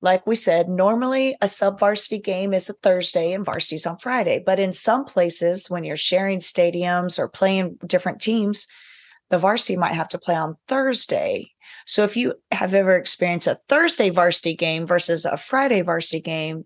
like 0.01 0.25
we 0.25 0.35
said, 0.35 0.69
normally 0.69 1.35
a 1.41 1.47
sub 1.47 1.79
varsity 1.79 2.19
game 2.19 2.53
is 2.53 2.69
a 2.69 2.73
Thursday 2.73 3.33
and 3.33 3.45
varsity's 3.45 3.85
on 3.85 3.97
Friday. 3.97 4.41
But 4.43 4.59
in 4.59 4.73
some 4.73 5.05
places, 5.05 5.69
when 5.69 5.83
you're 5.83 5.97
sharing 5.97 6.39
stadiums 6.39 7.19
or 7.19 7.27
playing 7.27 7.77
different 7.85 8.21
teams, 8.21 8.67
the 9.31 9.37
varsity 9.37 9.77
might 9.77 9.93
have 9.93 10.09
to 10.09 10.19
play 10.19 10.35
on 10.35 10.57
Thursday. 10.67 11.51
So 11.85 12.03
if 12.03 12.15
you 12.15 12.35
have 12.51 12.73
ever 12.73 12.95
experienced 12.95 13.47
a 13.47 13.55
Thursday 13.67 14.09
varsity 14.09 14.55
game 14.55 14.85
versus 14.85 15.25
a 15.25 15.37
Friday 15.37 15.81
varsity 15.81 16.21
game, 16.21 16.65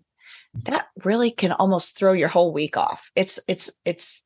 that 0.64 0.86
really 1.04 1.30
can 1.30 1.52
almost 1.52 1.96
throw 1.96 2.12
your 2.12 2.28
whole 2.28 2.52
week 2.52 2.76
off. 2.76 3.10
It's 3.14 3.40
it's 3.48 3.70
it's 3.84 4.24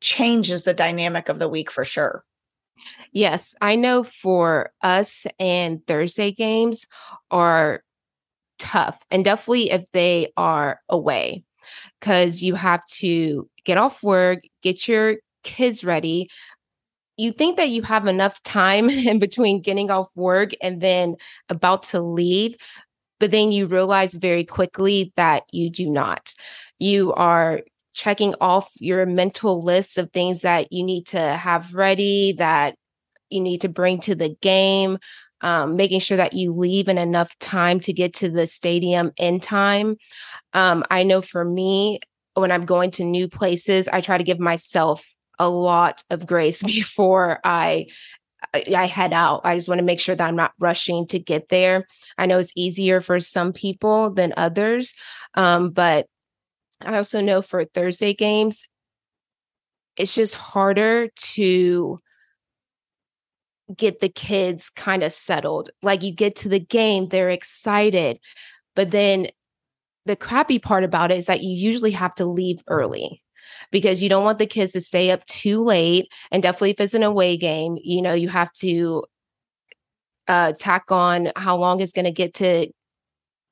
changes 0.00 0.64
the 0.64 0.74
dynamic 0.74 1.28
of 1.28 1.38
the 1.38 1.48
week 1.48 1.70
for 1.70 1.84
sure. 1.84 2.24
Yes, 3.12 3.54
I 3.60 3.76
know 3.76 4.02
for 4.02 4.70
us 4.82 5.26
and 5.38 5.84
Thursday 5.86 6.32
games 6.32 6.86
are 7.30 7.82
tough 8.58 8.98
and 9.10 9.24
definitely 9.24 9.70
if 9.70 9.90
they 9.92 10.32
are 10.36 10.80
away 10.88 11.44
because 12.00 12.42
you 12.42 12.54
have 12.54 12.84
to 12.86 13.48
get 13.64 13.78
off 13.78 14.02
work, 14.02 14.40
get 14.62 14.88
your 14.88 15.16
kids 15.44 15.84
ready. 15.84 16.28
You 17.18 17.32
think 17.32 17.58
that 17.58 17.68
you 17.68 17.82
have 17.82 18.06
enough 18.06 18.42
time 18.44 18.88
in 18.90 19.18
between 19.18 19.60
getting 19.60 19.90
off 19.90 20.08
work 20.14 20.52
and 20.62 20.80
then 20.80 21.16
about 21.50 21.82
to 21.84 22.00
leave, 22.00 22.56
but 23.20 23.30
then 23.30 23.52
you 23.52 23.66
realize 23.66 24.14
very 24.14 24.44
quickly 24.44 25.12
that 25.16 25.42
you 25.52 25.70
do 25.70 25.90
not. 25.90 26.32
You 26.78 27.12
are 27.14 27.62
checking 27.92 28.34
off 28.40 28.70
your 28.78 29.04
mental 29.06 29.62
list 29.62 29.98
of 29.98 30.10
things 30.12 30.42
that 30.42 30.72
you 30.72 30.84
need 30.84 31.06
to 31.08 31.20
have 31.20 31.74
ready, 31.74 32.34
that 32.38 32.76
you 33.28 33.40
need 33.40 33.60
to 33.62 33.68
bring 33.68 33.98
to 33.98 34.14
the 34.14 34.36
game, 34.40 34.98
um, 35.40 35.76
making 35.76 36.00
sure 36.00 36.16
that 36.16 36.32
you 36.32 36.52
leave 36.52 36.88
in 36.88 36.98
enough 36.98 37.36
time 37.40 37.80
to 37.80 37.92
get 37.92 38.14
to 38.14 38.28
the 38.30 38.46
stadium 38.46 39.10
in 39.16 39.40
time. 39.40 39.96
Um, 40.52 40.84
I 40.90 41.02
know 41.02 41.22
for 41.22 41.44
me, 41.44 42.00
when 42.34 42.52
I'm 42.52 42.64
going 42.64 42.92
to 42.92 43.04
new 43.04 43.28
places, 43.28 43.88
I 43.88 44.00
try 44.00 44.16
to 44.16 44.24
give 44.24 44.38
myself 44.38 45.16
a 45.38 45.48
lot 45.48 46.02
of 46.10 46.26
grace 46.26 46.62
before 46.64 47.40
I 47.44 47.86
I 48.54 48.86
head 48.86 49.12
out. 49.12 49.40
I 49.44 49.56
just 49.56 49.68
want 49.68 49.80
to 49.80 49.84
make 49.84 50.00
sure 50.00 50.14
that 50.14 50.26
I'm 50.26 50.36
not 50.36 50.52
rushing 50.60 51.06
to 51.08 51.18
get 51.18 51.48
there. 51.48 51.86
I 52.18 52.26
know 52.26 52.38
it's 52.38 52.52
easier 52.56 53.00
for 53.00 53.18
some 53.18 53.52
people 53.52 54.12
than 54.14 54.32
others, 54.36 54.94
um, 55.34 55.70
but 55.70 56.06
I 56.80 56.96
also 56.96 57.20
know 57.20 57.42
for 57.42 57.64
Thursday 57.64 58.14
games, 58.14 58.68
it's 59.96 60.14
just 60.14 60.36
harder 60.36 61.08
to 61.08 62.00
get 63.76 64.00
the 64.00 64.08
kids 64.08 64.70
kind 64.70 65.02
of 65.02 65.12
settled. 65.12 65.70
Like 65.82 66.02
you 66.02 66.12
get 66.12 66.36
to 66.36 66.48
the 66.48 66.60
game, 66.60 67.08
they're 67.08 67.30
excited, 67.30 68.18
but 68.76 68.92
then 68.92 69.26
the 70.06 70.16
crappy 70.16 70.58
part 70.58 70.84
about 70.84 71.10
it 71.10 71.18
is 71.18 71.26
that 71.26 71.42
you 71.42 71.50
usually 71.50 71.90
have 71.90 72.14
to 72.14 72.24
leave 72.24 72.60
early 72.68 73.22
because 73.70 74.02
you 74.02 74.08
don't 74.08 74.24
want 74.24 74.38
the 74.38 74.46
kids 74.46 74.72
to 74.72 74.80
stay 74.80 75.10
up 75.10 75.24
too 75.26 75.62
late. 75.62 76.06
And 76.30 76.42
definitely 76.42 76.70
if 76.70 76.80
it's 76.80 76.94
an 76.94 77.02
away 77.02 77.36
game, 77.36 77.78
you 77.82 78.02
know, 78.02 78.14
you 78.14 78.28
have 78.28 78.52
to 78.54 79.04
uh, 80.26 80.52
tack 80.58 80.90
on 80.90 81.28
how 81.36 81.56
long 81.56 81.80
it's 81.80 81.92
going 81.92 82.04
to 82.04 82.12
get 82.12 82.34
to 82.34 82.70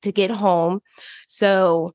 to 0.03 0.11
get 0.11 0.29
home. 0.29 0.79
So 1.27 1.93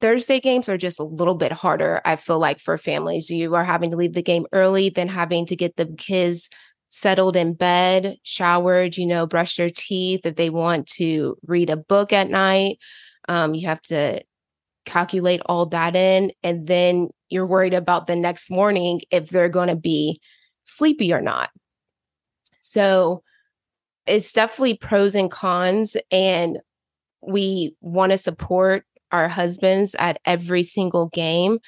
Thursday 0.00 0.40
games 0.40 0.68
are 0.68 0.76
just 0.76 1.00
a 1.00 1.04
little 1.04 1.34
bit 1.34 1.52
harder, 1.52 2.00
I 2.04 2.16
feel 2.16 2.38
like, 2.38 2.60
for 2.60 2.78
families. 2.78 3.30
You 3.30 3.54
are 3.54 3.64
having 3.64 3.90
to 3.90 3.96
leave 3.96 4.12
the 4.12 4.22
game 4.22 4.46
early, 4.52 4.90
then 4.90 5.08
having 5.08 5.46
to 5.46 5.56
get 5.56 5.76
the 5.76 5.86
kids 5.86 6.48
settled 6.88 7.34
in 7.34 7.54
bed, 7.54 8.16
showered, 8.22 8.96
you 8.96 9.06
know, 9.06 9.26
brush 9.26 9.56
their 9.56 9.70
teeth. 9.70 10.24
If 10.24 10.36
they 10.36 10.50
want 10.50 10.86
to 10.88 11.36
read 11.46 11.70
a 11.70 11.76
book 11.76 12.12
at 12.12 12.30
night, 12.30 12.78
um, 13.28 13.54
you 13.54 13.66
have 13.66 13.82
to 13.82 14.22
calculate 14.84 15.40
all 15.46 15.66
that 15.66 15.96
in. 15.96 16.30
And 16.42 16.66
then 16.66 17.08
you're 17.28 17.46
worried 17.46 17.74
about 17.74 18.06
the 18.06 18.16
next 18.16 18.50
morning 18.50 19.00
if 19.10 19.28
they're 19.28 19.48
going 19.48 19.68
to 19.68 19.76
be 19.76 20.20
sleepy 20.64 21.12
or 21.12 21.20
not. 21.20 21.50
So 22.60 23.22
it's 24.06 24.32
definitely 24.32 24.74
pros 24.74 25.14
and 25.14 25.30
cons. 25.30 25.96
And 26.10 26.58
we 27.20 27.74
want 27.80 28.12
to 28.12 28.18
support 28.18 28.84
our 29.12 29.28
husbands 29.28 29.94
at 29.98 30.20
every 30.24 30.62
single 30.62 31.08
game. 31.08 31.58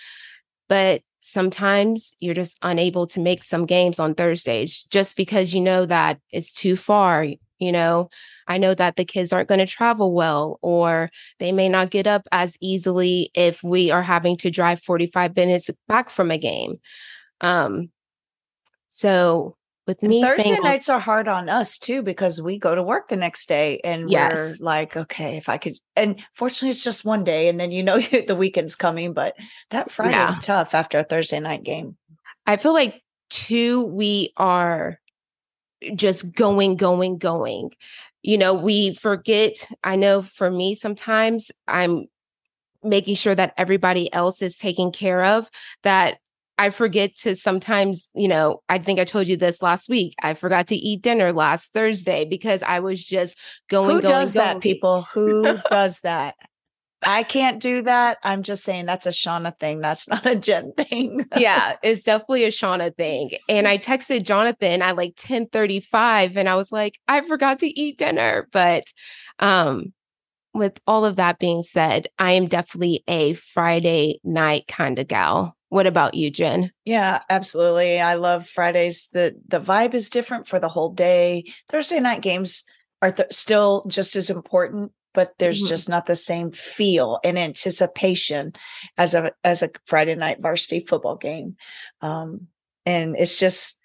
But 0.68 1.02
sometimes 1.20 2.16
you're 2.20 2.34
just 2.34 2.58
unable 2.62 3.06
to 3.08 3.20
make 3.20 3.42
some 3.42 3.66
games 3.66 3.98
on 3.98 4.14
Thursdays 4.14 4.82
just 4.90 5.16
because 5.16 5.54
you 5.54 5.60
know 5.60 5.86
that 5.86 6.20
it's 6.30 6.52
too 6.52 6.76
far. 6.76 7.26
You 7.58 7.72
know, 7.72 8.08
I 8.46 8.58
know 8.58 8.74
that 8.74 8.96
the 8.96 9.04
kids 9.04 9.32
aren't 9.32 9.48
going 9.48 9.58
to 9.58 9.66
travel 9.66 10.12
well, 10.12 10.58
or 10.62 11.10
they 11.40 11.52
may 11.52 11.68
not 11.68 11.90
get 11.90 12.06
up 12.06 12.22
as 12.32 12.56
easily 12.60 13.30
if 13.34 13.62
we 13.62 13.90
are 13.90 14.02
having 14.02 14.36
to 14.38 14.50
drive 14.50 14.80
45 14.80 15.34
minutes 15.34 15.70
back 15.88 16.10
from 16.10 16.30
a 16.30 16.38
game. 16.38 16.76
Um, 17.40 17.90
so 18.88 19.56
with 19.86 20.02
me 20.02 20.22
Thursday 20.22 20.44
saying, 20.50 20.62
nights 20.62 20.88
are 20.88 21.00
hard 21.00 21.28
on 21.28 21.48
us 21.48 21.78
too 21.78 22.02
because 22.02 22.40
we 22.42 22.58
go 22.58 22.74
to 22.74 22.82
work 22.82 23.08
the 23.08 23.16
next 23.16 23.48
day 23.48 23.80
and 23.84 24.08
Yes. 24.10 24.60
we're 24.60 24.66
like, 24.66 24.96
okay, 24.96 25.36
if 25.36 25.48
I 25.48 25.58
could. 25.58 25.78
And 25.96 26.24
fortunately, 26.32 26.70
it's 26.70 26.84
just 26.84 27.04
one 27.04 27.24
day, 27.24 27.48
and 27.48 27.58
then 27.58 27.70
you 27.72 27.82
know 27.82 27.98
the 28.26 28.36
weekend's 28.36 28.76
coming. 28.76 29.12
But 29.12 29.34
that 29.70 29.90
Friday 29.90 30.12
Yeah. 30.12 30.24
is 30.24 30.38
tough 30.38 30.74
after 30.74 30.98
a 30.98 31.04
Thursday 31.04 31.40
night 31.40 31.64
game. 31.64 31.96
I 32.46 32.56
feel 32.56 32.72
like 32.72 33.02
two 33.30 33.84
we 33.84 34.32
are 34.36 34.98
just 35.94 36.34
going, 36.34 36.76
going, 36.76 37.18
going. 37.18 37.70
You 38.22 38.38
know, 38.38 38.54
we 38.54 38.94
forget. 38.94 39.54
I 39.84 39.96
know 39.96 40.22
for 40.22 40.50
me, 40.50 40.74
sometimes 40.74 41.50
I'm 41.66 42.06
making 42.82 43.14
sure 43.14 43.34
that 43.34 43.54
everybody 43.56 44.12
else 44.12 44.42
is 44.42 44.56
taken 44.56 44.92
care 44.92 45.24
of, 45.24 45.48
that 45.82 46.18
I 46.58 46.70
forget 46.70 47.14
to 47.18 47.36
sometimes, 47.36 48.10
you 48.14 48.26
know, 48.26 48.62
I 48.68 48.78
think 48.78 48.98
I 48.98 49.04
told 49.04 49.28
you 49.28 49.36
this 49.36 49.62
last 49.62 49.88
week. 49.88 50.14
I 50.22 50.34
forgot 50.34 50.66
to 50.68 50.76
eat 50.76 51.02
dinner 51.02 51.32
last 51.32 51.72
Thursday 51.72 52.24
because 52.24 52.64
I 52.64 52.80
was 52.80 53.02
just 53.02 53.38
going, 53.70 53.90
Who 53.90 54.02
going, 54.02 54.12
does 54.12 54.34
going. 54.34 54.46
that, 54.46 54.60
people? 54.60 55.02
Who 55.14 55.58
does 55.70 56.00
that? 56.00 56.34
I 57.02 57.22
can't 57.22 57.60
do 57.60 57.82
that. 57.82 58.18
I'm 58.24 58.42
just 58.42 58.64
saying 58.64 58.86
that's 58.86 59.06
a 59.06 59.10
Shawna 59.10 59.58
thing. 59.58 59.80
That's 59.80 60.08
not 60.08 60.26
a 60.26 60.34
Jen 60.34 60.72
thing. 60.76 61.24
yeah, 61.36 61.76
it's 61.82 62.02
definitely 62.02 62.44
a 62.44 62.48
Shawna 62.48 62.94
thing. 62.96 63.30
And 63.48 63.68
I 63.68 63.78
texted 63.78 64.24
Jonathan 64.24 64.82
at 64.82 64.96
like 64.96 65.10
1035 65.10 66.36
and 66.36 66.48
I 66.48 66.56
was 66.56 66.72
like, 66.72 66.98
I 67.06 67.20
forgot 67.20 67.60
to 67.60 67.80
eat 67.80 67.98
dinner. 67.98 68.48
But 68.52 68.84
um 69.38 69.92
with 70.54 70.80
all 70.86 71.04
of 71.04 71.16
that 71.16 71.38
being 71.38 71.62
said, 71.62 72.08
I 72.18 72.32
am 72.32 72.46
definitely 72.48 73.04
a 73.06 73.34
Friday 73.34 74.18
night 74.24 74.66
kind 74.66 74.98
of 74.98 75.06
gal. 75.06 75.56
What 75.68 75.86
about 75.86 76.14
you, 76.14 76.30
Jen? 76.30 76.72
Yeah, 76.84 77.20
absolutely. 77.28 78.00
I 78.00 78.14
love 78.14 78.46
Fridays. 78.46 79.08
The 79.12 79.36
the 79.46 79.60
vibe 79.60 79.94
is 79.94 80.10
different 80.10 80.46
for 80.46 80.58
the 80.58 80.68
whole 80.68 80.90
day. 80.90 81.44
Thursday 81.70 82.00
night 82.00 82.22
games 82.22 82.64
are 83.02 83.12
th- 83.12 83.32
still 83.32 83.84
just 83.86 84.16
as 84.16 84.30
important, 84.30 84.90
but 85.18 85.36
there's 85.40 85.64
Mhm. 85.64 85.68
just 85.68 85.88
not 85.88 86.06
the 86.06 86.14
same 86.14 86.52
feel 86.52 87.18
and 87.24 87.36
anticipation 87.36 88.52
as 88.96 89.14
a 89.16 89.32
as 89.42 89.64
a 89.64 89.70
Friday 89.84 90.14
night 90.14 90.40
varsity 90.40 90.78
football 90.80 91.16
game. 91.16 91.56
Um, 92.02 92.46
and 92.86 93.16
it's 93.18 93.36
just 93.36 93.80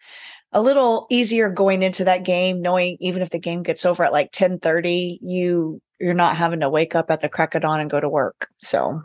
a 0.51 0.61
little 0.61 1.07
easier 1.09 1.49
going 1.49 1.81
into 1.83 2.03
that 2.05 2.23
game, 2.23 2.61
knowing 2.61 2.97
even 2.99 3.21
if 3.23 3.31
the 3.31 3.39
game 3.39 3.63
gets 3.63 3.85
over 3.85 4.03
at 4.05 4.13
like 4.13 4.31
10 4.31 4.59
30, 4.59 5.19
you 5.23 5.81
you're 5.99 6.13
not 6.13 6.35
having 6.37 6.59
to 6.61 6.69
wake 6.69 6.95
up 6.95 7.09
at 7.11 7.21
the 7.21 7.29
crack 7.29 7.55
of 7.55 7.63
dawn 7.63 7.79
and 7.79 7.89
go 7.89 7.99
to 7.99 8.09
work. 8.09 8.49
So 8.59 9.01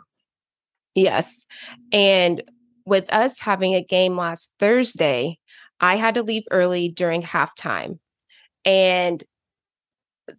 Yes. 0.95 1.45
And 1.91 2.43
with 2.85 3.11
us 3.13 3.39
having 3.41 3.73
a 3.75 3.83
game 3.83 4.15
last 4.17 4.53
Thursday, 4.59 5.39
I 5.79 5.95
had 5.95 6.15
to 6.15 6.23
leave 6.23 6.43
early 6.51 6.89
during 6.89 7.21
halftime. 7.23 7.99
And 8.65 9.23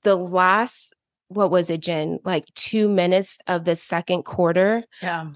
the 0.03 0.17
last, 0.17 0.95
what 1.31 1.51
was 1.53 1.71
it, 1.71 1.81
Jen? 1.81 2.19
Like 2.25 2.45
two 2.57 2.89
minutes 2.89 3.39
of 3.47 3.65
the 3.65 3.77
second 3.77 4.25
quarter 4.25 4.83
yeah. 5.01 5.29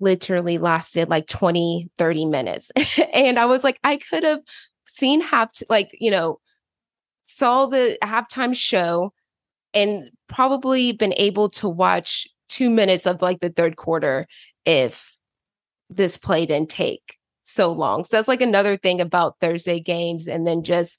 literally 0.00 0.56
lasted 0.56 1.10
like 1.10 1.26
20, 1.26 1.90
30 1.98 2.24
minutes. 2.24 2.72
and 3.12 3.38
I 3.38 3.44
was 3.44 3.62
like, 3.62 3.78
I 3.84 3.98
could 3.98 4.24
have 4.24 4.40
seen 4.86 5.20
half, 5.20 5.50
like, 5.68 5.90
you 6.00 6.10
know, 6.10 6.38
saw 7.20 7.66
the 7.66 7.98
halftime 8.02 8.56
show 8.56 9.12
and 9.74 10.08
probably 10.28 10.92
been 10.92 11.12
able 11.18 11.50
to 11.50 11.68
watch 11.68 12.26
two 12.48 12.70
minutes 12.70 13.06
of 13.06 13.20
like 13.20 13.40
the 13.40 13.50
third 13.50 13.76
quarter 13.76 14.26
if 14.64 15.14
this 15.90 16.16
play 16.16 16.46
didn't 16.46 16.70
take 16.70 17.18
so 17.42 17.70
long. 17.70 18.06
So 18.06 18.16
that's 18.16 18.28
like 18.28 18.40
another 18.40 18.78
thing 18.78 18.98
about 18.98 19.40
Thursday 19.40 19.78
games 19.78 20.26
and 20.26 20.46
then 20.46 20.62
just 20.62 20.98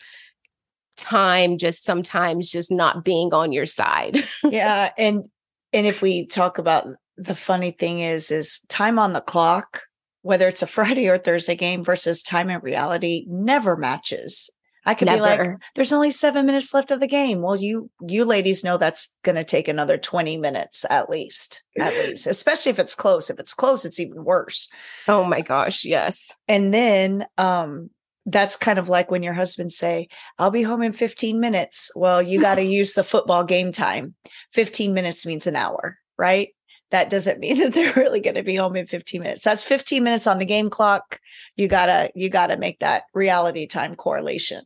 time 0.97 1.57
just 1.57 1.83
sometimes 1.83 2.51
just 2.51 2.71
not 2.71 3.03
being 3.03 3.33
on 3.33 3.51
your 3.51 3.65
side. 3.65 4.17
yeah, 4.43 4.91
and 4.97 5.27
and 5.73 5.85
if 5.85 6.01
we 6.01 6.25
talk 6.25 6.57
about 6.57 6.87
the 7.17 7.35
funny 7.35 7.71
thing 7.71 7.99
is 7.99 8.31
is 8.31 8.61
time 8.69 8.99
on 8.99 9.13
the 9.13 9.21
clock 9.21 9.81
whether 10.25 10.47
it's 10.47 10.63
a 10.63 10.67
Friday 10.77 11.07
or 11.07 11.19
Thursday 11.19 11.55
game 11.55 11.83
versus 11.83 12.23
time 12.23 12.49
in 12.49 12.59
reality 12.61 13.25
never 13.29 13.77
matches. 13.77 14.49
I 14.87 14.93
could 14.93 15.07
Never. 15.07 15.17
be 15.17 15.49
like, 15.49 15.57
there's 15.73 15.91
only 15.91 16.11
seven 16.11 16.45
minutes 16.45 16.71
left 16.71 16.91
of 16.91 16.99
the 16.99 17.07
game. 17.07 17.41
Well, 17.41 17.59
you 17.59 17.89
you 18.07 18.23
ladies 18.23 18.63
know 18.63 18.77
that's 18.77 19.15
gonna 19.23 19.43
take 19.43 19.67
another 19.67 19.97
20 19.97 20.37
minutes 20.37 20.85
at 20.91 21.09
least. 21.09 21.63
At 21.79 21.93
least. 21.93 22.27
Especially 22.27 22.69
if 22.69 22.77
it's 22.77 22.93
close. 22.93 23.31
If 23.31 23.39
it's 23.39 23.55
close, 23.55 23.83
it's 23.83 23.99
even 23.99 24.23
worse. 24.23 24.69
Oh 25.07 25.23
my 25.23 25.41
gosh, 25.41 25.85
yes. 25.85 26.31
And 26.47 26.71
then 26.71 27.25
um 27.39 27.89
that's 28.25 28.55
kind 28.55 28.79
of 28.79 28.89
like 28.89 29.11
when 29.11 29.23
your 29.23 29.33
husband 29.33 29.71
say, 29.71 30.07
I'll 30.39 30.51
be 30.51 30.63
home 30.63 30.81
in 30.81 30.93
15 30.93 31.39
minutes. 31.39 31.91
Well, 31.95 32.21
you 32.21 32.41
got 32.41 32.55
to 32.55 32.63
use 32.63 32.93
the 32.93 33.03
football 33.03 33.43
game 33.43 33.71
time. 33.71 34.15
15 34.53 34.93
minutes 34.93 35.25
means 35.25 35.47
an 35.47 35.55
hour, 35.55 35.97
right? 36.17 36.49
that 36.91 37.09
doesn't 37.09 37.39
mean 37.41 37.59
that 37.59 37.73
they're 37.73 37.93
really 37.95 38.21
going 38.21 38.35
to 38.35 38.43
be 38.43 38.55
home 38.55 38.75
in 38.75 38.87
15 38.87 39.21
minutes. 39.21 39.43
That's 39.43 39.63
15 39.63 40.03
minutes 40.03 40.27
on 40.27 40.39
the 40.39 40.45
game 40.45 40.69
clock. 40.69 41.19
You 41.55 41.67
gotta, 41.67 42.11
you 42.15 42.29
gotta 42.29 42.57
make 42.57 42.79
that 42.79 43.03
reality 43.13 43.67
time 43.67 43.95
correlation. 43.95 44.63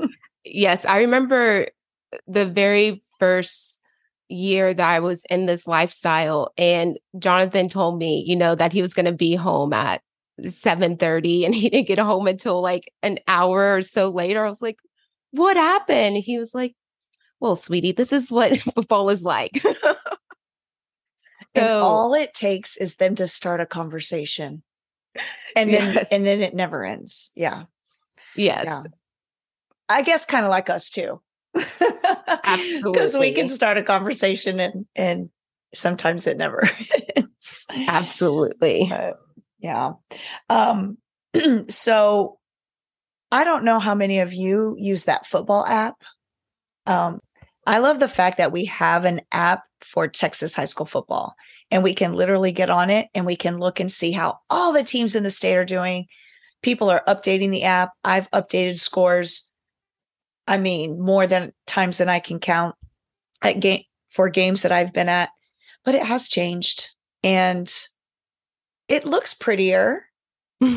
yes. 0.44 0.84
I 0.84 0.98
remember 0.98 1.68
the 2.26 2.46
very 2.46 3.02
first 3.18 3.80
year 4.28 4.74
that 4.74 4.88
I 4.88 5.00
was 5.00 5.24
in 5.30 5.46
this 5.46 5.66
lifestyle 5.66 6.52
and 6.58 6.98
Jonathan 7.18 7.68
told 7.68 7.98
me, 7.98 8.24
you 8.26 8.36
know, 8.36 8.54
that 8.54 8.72
he 8.72 8.82
was 8.82 8.94
going 8.94 9.06
to 9.06 9.12
be 9.12 9.34
home 9.34 9.72
at 9.72 10.02
7:30 10.42 11.44
and 11.44 11.54
he 11.54 11.70
didn't 11.70 11.88
get 11.88 11.98
home 11.98 12.26
until 12.26 12.60
like 12.60 12.92
an 13.02 13.18
hour 13.28 13.76
or 13.76 13.82
so 13.82 14.10
later. 14.10 14.44
I 14.44 14.50
was 14.50 14.62
like, 14.62 14.78
"What 15.32 15.56
happened?" 15.56 16.18
He 16.18 16.38
was 16.38 16.54
like, 16.54 16.74
"Well, 17.40 17.56
sweetie, 17.56 17.92
this 17.92 18.12
is 18.12 18.30
what 18.30 18.56
football 18.74 19.10
is 19.10 19.24
like." 19.24 19.60
and 21.54 21.66
all 21.66 22.14
it 22.14 22.34
takes 22.34 22.76
is 22.76 22.96
them 22.96 23.14
to 23.16 23.26
start 23.26 23.60
a 23.60 23.66
conversation 23.66 24.62
and 25.56 25.72
then 25.72 25.94
yes. 25.94 26.12
and 26.12 26.24
then 26.24 26.40
it 26.40 26.54
never 26.54 26.84
ends 26.84 27.32
yeah 27.34 27.64
yes 28.36 28.64
yeah. 28.66 28.82
i 29.88 30.02
guess 30.02 30.24
kind 30.24 30.44
of 30.44 30.50
like 30.50 30.70
us 30.70 30.90
too 30.90 31.20
absolutely 32.44 32.92
because 32.92 33.16
we 33.16 33.32
can 33.32 33.48
start 33.48 33.78
a 33.78 33.82
conversation 33.82 34.60
and 34.60 34.86
and 34.94 35.30
sometimes 35.74 36.26
it 36.26 36.36
never 36.36 36.68
ends 37.16 37.66
absolutely 37.88 38.86
but, 38.88 39.18
yeah 39.58 39.92
um 40.48 40.98
so 41.68 42.38
i 43.30 43.44
don't 43.44 43.64
know 43.64 43.78
how 43.78 43.94
many 43.94 44.20
of 44.20 44.32
you 44.32 44.74
use 44.78 45.04
that 45.04 45.26
football 45.26 45.66
app 45.66 45.96
um 46.86 47.20
I 47.68 47.78
love 47.80 47.98
the 47.98 48.08
fact 48.08 48.38
that 48.38 48.50
we 48.50 48.64
have 48.64 49.04
an 49.04 49.20
app 49.30 49.62
for 49.82 50.08
Texas 50.08 50.56
high 50.56 50.64
school 50.64 50.86
football 50.86 51.34
and 51.70 51.82
we 51.82 51.92
can 51.92 52.14
literally 52.14 52.50
get 52.50 52.70
on 52.70 52.88
it 52.88 53.08
and 53.14 53.26
we 53.26 53.36
can 53.36 53.58
look 53.58 53.78
and 53.78 53.92
see 53.92 54.10
how 54.10 54.38
all 54.48 54.72
the 54.72 54.82
teams 54.82 55.14
in 55.14 55.22
the 55.22 55.28
state 55.28 55.54
are 55.54 55.66
doing. 55.66 56.06
People 56.62 56.88
are 56.88 57.02
updating 57.06 57.50
the 57.50 57.64
app. 57.64 57.90
I've 58.02 58.30
updated 58.30 58.78
scores. 58.78 59.52
I 60.46 60.56
mean, 60.56 60.98
more 60.98 61.26
than 61.26 61.52
times 61.66 61.98
than 61.98 62.08
I 62.08 62.20
can 62.20 62.40
count 62.40 62.74
at 63.42 63.60
game 63.60 63.82
for 64.08 64.30
games 64.30 64.62
that 64.62 64.72
I've 64.72 64.94
been 64.94 65.10
at, 65.10 65.28
but 65.84 65.94
it 65.94 66.04
has 66.04 66.30
changed 66.30 66.88
and 67.22 67.70
it 68.88 69.04
looks 69.04 69.34
prettier. 69.34 70.06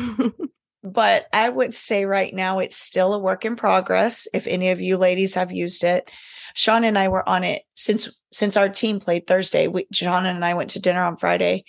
but 0.84 1.26
I 1.32 1.48
would 1.48 1.74
say 1.74 2.04
right 2.04 2.32
now 2.32 2.58
it's 2.58 2.76
still 2.76 3.14
a 3.14 3.18
work 3.18 3.44
in 3.44 3.56
progress. 3.56 4.28
If 4.32 4.46
any 4.46 4.70
of 4.70 4.80
you 4.80 4.96
ladies 4.96 5.34
have 5.34 5.52
used 5.52 5.84
it, 5.84 6.10
Sean 6.54 6.84
and 6.84 6.98
I 6.98 7.08
were 7.08 7.26
on 7.28 7.44
it 7.44 7.62
since 7.74 8.08
since 8.30 8.56
our 8.56 8.68
team 8.68 9.00
played 9.00 9.26
Thursday. 9.26 9.68
We, 9.68 9.86
Sean 9.92 10.26
and 10.26 10.44
I 10.44 10.54
went 10.54 10.70
to 10.70 10.80
dinner 10.80 11.02
on 11.02 11.16
Friday, 11.16 11.64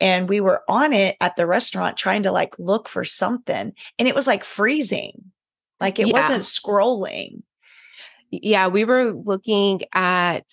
and 0.00 0.28
we 0.28 0.40
were 0.40 0.62
on 0.68 0.92
it 0.92 1.16
at 1.20 1.36
the 1.36 1.46
restaurant 1.46 1.96
trying 1.96 2.22
to 2.24 2.32
like 2.32 2.58
look 2.58 2.88
for 2.88 3.04
something, 3.04 3.72
and 3.98 4.08
it 4.08 4.14
was 4.14 4.26
like 4.26 4.44
freezing, 4.44 5.32
like 5.80 5.98
it 5.98 6.08
yeah. 6.08 6.12
wasn't 6.12 6.42
scrolling. 6.42 7.42
Yeah, 8.30 8.68
we 8.68 8.84
were 8.84 9.04
looking 9.04 9.80
at, 9.94 10.44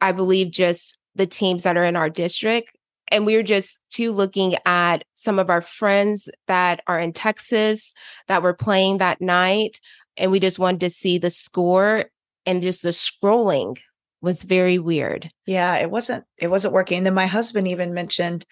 I 0.00 0.12
believe, 0.12 0.50
just 0.50 0.98
the 1.14 1.26
teams 1.26 1.64
that 1.64 1.76
are 1.76 1.84
in 1.84 1.96
our 1.96 2.08
district. 2.08 2.70
And 3.08 3.26
we 3.26 3.36
were 3.36 3.42
just 3.42 3.79
too 3.90 4.12
looking 4.12 4.54
at 4.64 5.04
some 5.14 5.38
of 5.38 5.50
our 5.50 5.60
friends 5.60 6.28
that 6.46 6.80
are 6.86 6.98
in 6.98 7.12
Texas 7.12 7.92
that 8.28 8.42
were 8.42 8.54
playing 8.54 8.98
that 8.98 9.20
night. 9.20 9.80
And 10.16 10.30
we 10.30 10.40
just 10.40 10.58
wanted 10.58 10.80
to 10.80 10.90
see 10.90 11.18
the 11.18 11.30
score 11.30 12.06
and 12.46 12.62
just 12.62 12.82
the 12.82 12.90
scrolling 12.90 13.78
was 14.22 14.42
very 14.42 14.78
weird. 14.78 15.30
Yeah, 15.46 15.76
it 15.76 15.90
wasn't 15.90 16.24
it 16.36 16.48
wasn't 16.48 16.74
working. 16.74 16.98
And 16.98 17.06
then 17.06 17.14
my 17.14 17.26
husband 17.26 17.68
even 17.68 17.94
mentioned 17.94 18.44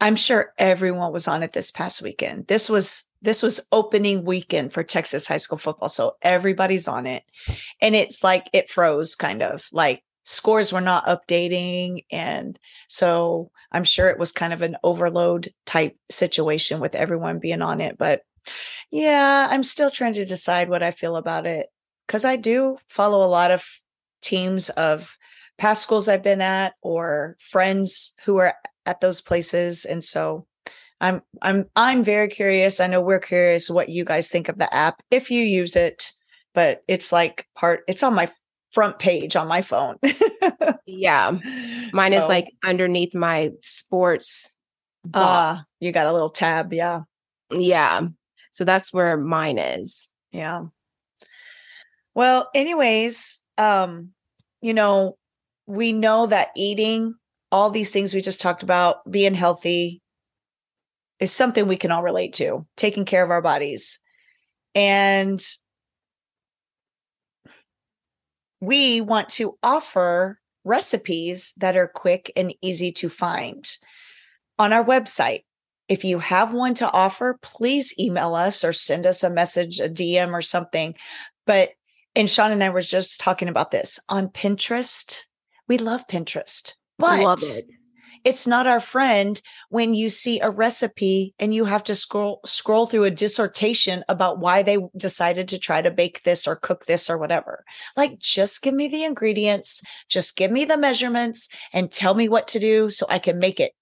I'm 0.00 0.16
sure 0.16 0.52
everyone 0.58 1.12
was 1.12 1.28
on 1.28 1.42
it 1.42 1.52
this 1.52 1.70
past 1.70 2.02
weekend. 2.02 2.46
This 2.46 2.68
was 2.68 3.08
this 3.22 3.42
was 3.42 3.66
opening 3.72 4.24
weekend 4.24 4.72
for 4.72 4.82
Texas 4.82 5.28
high 5.28 5.38
school 5.38 5.56
football. 5.56 5.88
So 5.88 6.16
everybody's 6.20 6.86
on 6.88 7.06
it. 7.06 7.24
And 7.80 7.94
it's 7.94 8.22
like 8.22 8.50
it 8.52 8.68
froze 8.68 9.14
kind 9.14 9.42
of 9.42 9.66
like 9.72 10.03
scores 10.24 10.72
were 10.72 10.80
not 10.80 11.06
updating 11.06 12.04
and 12.10 12.58
so 12.88 13.50
I'm 13.72 13.84
sure 13.84 14.08
it 14.08 14.18
was 14.18 14.32
kind 14.32 14.52
of 14.52 14.62
an 14.62 14.76
overload 14.82 15.52
type 15.66 15.96
situation 16.10 16.80
with 16.80 16.94
everyone 16.94 17.38
being 17.38 17.62
on 17.62 17.80
it, 17.80 17.98
but 17.98 18.22
yeah, 18.90 19.48
I'm 19.50 19.62
still 19.62 19.90
trying 19.90 20.14
to 20.14 20.24
decide 20.24 20.68
what 20.68 20.82
I 20.82 20.90
feel 20.90 21.16
about 21.16 21.46
it 21.46 21.66
because 22.06 22.24
I 22.24 22.36
do 22.36 22.76
follow 22.88 23.24
a 23.24 23.28
lot 23.28 23.50
of 23.50 23.64
teams 24.22 24.70
of 24.70 25.16
past 25.58 25.82
schools 25.82 26.08
I've 26.08 26.22
been 26.22 26.40
at 26.40 26.74
or 26.82 27.36
friends 27.38 28.14
who 28.24 28.36
are 28.38 28.54
at 28.86 29.00
those 29.00 29.20
places. 29.20 29.84
And 29.84 30.02
so 30.02 30.46
I'm 31.00 31.22
I'm 31.42 31.66
I'm 31.76 32.04
very 32.04 32.28
curious. 32.28 32.80
I 32.80 32.86
know 32.86 33.00
we're 33.00 33.18
curious 33.18 33.70
what 33.70 33.88
you 33.88 34.04
guys 34.04 34.30
think 34.30 34.48
of 34.48 34.58
the 34.58 34.72
app 34.74 35.02
if 35.10 35.30
you 35.30 35.42
use 35.42 35.76
it, 35.76 36.12
but 36.54 36.82
it's 36.88 37.12
like 37.12 37.46
part 37.54 37.82
it's 37.88 38.02
on 38.02 38.14
my 38.14 38.28
front 38.74 38.98
page 38.98 39.36
on 39.36 39.46
my 39.46 39.62
phone. 39.62 39.96
yeah. 40.86 41.30
Mine 41.92 42.10
so, 42.10 42.16
is 42.18 42.28
like 42.28 42.46
underneath 42.64 43.14
my 43.14 43.52
sports. 43.60 44.52
Ah, 45.14 45.58
uh, 45.58 45.62
you 45.80 45.92
got 45.92 46.08
a 46.08 46.12
little 46.12 46.30
tab, 46.30 46.72
yeah. 46.72 47.02
Yeah. 47.50 48.08
So 48.50 48.64
that's 48.64 48.92
where 48.92 49.16
mine 49.16 49.58
is. 49.58 50.08
Yeah. 50.32 50.64
Well, 52.14 52.50
anyways, 52.54 53.42
um, 53.58 54.10
you 54.60 54.74
know, 54.74 55.16
we 55.66 55.92
know 55.92 56.26
that 56.26 56.48
eating 56.56 57.14
all 57.52 57.70
these 57.70 57.92
things 57.92 58.12
we 58.12 58.20
just 58.20 58.40
talked 58.40 58.62
about, 58.62 59.08
being 59.08 59.34
healthy, 59.34 60.02
is 61.20 61.32
something 61.32 61.66
we 61.66 61.76
can 61.76 61.92
all 61.92 62.02
relate 62.02 62.34
to, 62.34 62.66
taking 62.76 63.04
care 63.04 63.22
of 63.22 63.30
our 63.30 63.42
bodies. 63.42 64.00
And 64.74 65.40
we 68.66 69.00
want 69.00 69.28
to 69.30 69.58
offer 69.62 70.40
recipes 70.64 71.52
that 71.58 71.76
are 71.76 71.88
quick 71.88 72.32
and 72.36 72.54
easy 72.62 72.90
to 72.92 73.08
find 73.08 73.76
on 74.58 74.72
our 74.72 74.84
website. 74.84 75.44
If 75.88 76.04
you 76.04 76.18
have 76.18 76.54
one 76.54 76.74
to 76.74 76.90
offer, 76.90 77.38
please 77.42 77.94
email 77.98 78.34
us 78.34 78.64
or 78.64 78.72
send 78.72 79.06
us 79.06 79.22
a 79.22 79.30
message, 79.30 79.80
a 79.80 79.88
DM 79.88 80.32
or 80.32 80.40
something. 80.40 80.94
But 81.46 81.70
and 82.16 82.30
Sean 82.30 82.52
and 82.52 82.62
I 82.62 82.70
were 82.70 82.80
just 82.80 83.20
talking 83.20 83.48
about 83.48 83.70
this 83.70 83.98
on 84.08 84.28
Pinterest. 84.28 85.24
We 85.68 85.78
love 85.78 86.06
Pinterest, 86.06 86.74
but 86.98 87.20
love 87.20 87.40
it. 87.42 87.64
It's 88.24 88.46
not 88.46 88.66
our 88.66 88.80
friend 88.80 89.40
when 89.68 89.92
you 89.92 90.08
see 90.08 90.40
a 90.40 90.50
recipe 90.50 91.34
and 91.38 91.54
you 91.54 91.66
have 91.66 91.84
to 91.84 91.94
scroll 91.94 92.40
scroll 92.44 92.86
through 92.86 93.04
a 93.04 93.10
dissertation 93.10 94.02
about 94.08 94.38
why 94.38 94.62
they 94.62 94.78
decided 94.96 95.46
to 95.48 95.58
try 95.58 95.82
to 95.82 95.90
bake 95.90 96.22
this 96.22 96.46
or 96.46 96.56
cook 96.56 96.86
this 96.86 97.10
or 97.10 97.18
whatever. 97.18 97.64
Like 97.96 98.18
just 98.18 98.62
give 98.62 98.74
me 98.74 98.88
the 98.88 99.04
ingredients, 99.04 99.82
just 100.08 100.36
give 100.36 100.50
me 100.50 100.64
the 100.64 100.78
measurements 100.78 101.48
and 101.72 101.92
tell 101.92 102.14
me 102.14 102.28
what 102.28 102.48
to 102.48 102.58
do 102.58 102.90
so 102.90 103.06
I 103.10 103.18
can 103.18 103.38
make 103.38 103.60
it. 103.60 103.72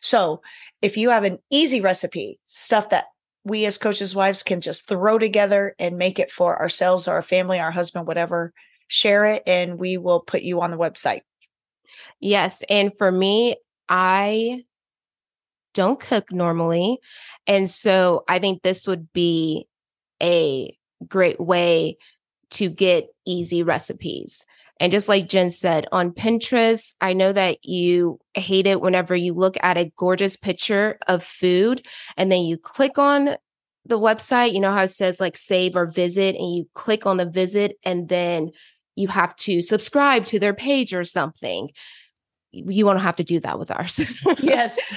So, 0.00 0.42
if 0.80 0.96
you 0.96 1.10
have 1.10 1.24
an 1.24 1.38
easy 1.50 1.80
recipe, 1.80 2.38
stuff 2.44 2.90
that 2.90 3.06
we 3.44 3.64
as 3.66 3.78
coaches' 3.78 4.14
wives 4.14 4.42
can 4.42 4.60
just 4.60 4.86
throw 4.88 5.18
together 5.18 5.74
and 5.78 5.96
make 5.96 6.18
it 6.18 6.30
for 6.30 6.60
ourselves 6.60 7.08
or 7.08 7.14
our 7.14 7.22
family, 7.22 7.58
our 7.58 7.72
husband, 7.72 8.06
whatever. 8.06 8.52
Share 8.88 9.24
it 9.24 9.42
and 9.46 9.78
we 9.78 9.96
will 9.96 10.20
put 10.20 10.42
you 10.42 10.60
on 10.60 10.70
the 10.70 10.76
website. 10.76 11.22
Yes. 12.20 12.62
And 12.68 12.96
for 12.96 13.10
me, 13.10 13.56
I 13.88 14.64
don't 15.74 16.00
cook 16.00 16.32
normally. 16.32 16.98
And 17.46 17.68
so 17.68 18.24
I 18.28 18.38
think 18.38 18.62
this 18.62 18.86
would 18.86 19.12
be 19.12 19.66
a 20.22 20.76
great 21.08 21.40
way 21.40 21.96
to 22.52 22.68
get 22.68 23.08
easy 23.26 23.62
recipes. 23.62 24.46
And 24.80 24.90
just 24.92 25.08
like 25.08 25.28
Jen 25.28 25.50
said, 25.50 25.86
on 25.92 26.10
Pinterest, 26.10 26.94
I 27.00 27.12
know 27.12 27.32
that 27.32 27.64
you 27.64 28.18
hate 28.34 28.66
it 28.66 28.80
whenever 28.80 29.14
you 29.14 29.32
look 29.32 29.56
at 29.62 29.78
a 29.78 29.92
gorgeous 29.96 30.36
picture 30.36 30.98
of 31.06 31.22
food 31.22 31.86
and 32.16 32.32
then 32.32 32.42
you 32.42 32.58
click 32.58 32.98
on 32.98 33.36
the 33.84 33.98
website, 33.98 34.52
you 34.52 34.60
know 34.60 34.72
how 34.72 34.82
it 34.82 34.88
says 34.88 35.20
like 35.20 35.36
save 35.36 35.76
or 35.76 35.86
visit, 35.86 36.36
and 36.36 36.54
you 36.54 36.68
click 36.74 37.04
on 37.06 37.16
the 37.16 37.28
visit, 37.28 37.78
and 37.84 38.08
then 38.08 38.50
you 38.94 39.08
have 39.08 39.34
to 39.36 39.62
subscribe 39.62 40.24
to 40.26 40.38
their 40.38 40.54
page 40.54 40.94
or 40.94 41.04
something. 41.04 41.68
You 42.52 42.84
won't 42.84 43.00
have 43.00 43.16
to 43.16 43.24
do 43.24 43.40
that 43.40 43.58
with 43.58 43.70
ours. 43.70 44.24
yes. 44.42 44.94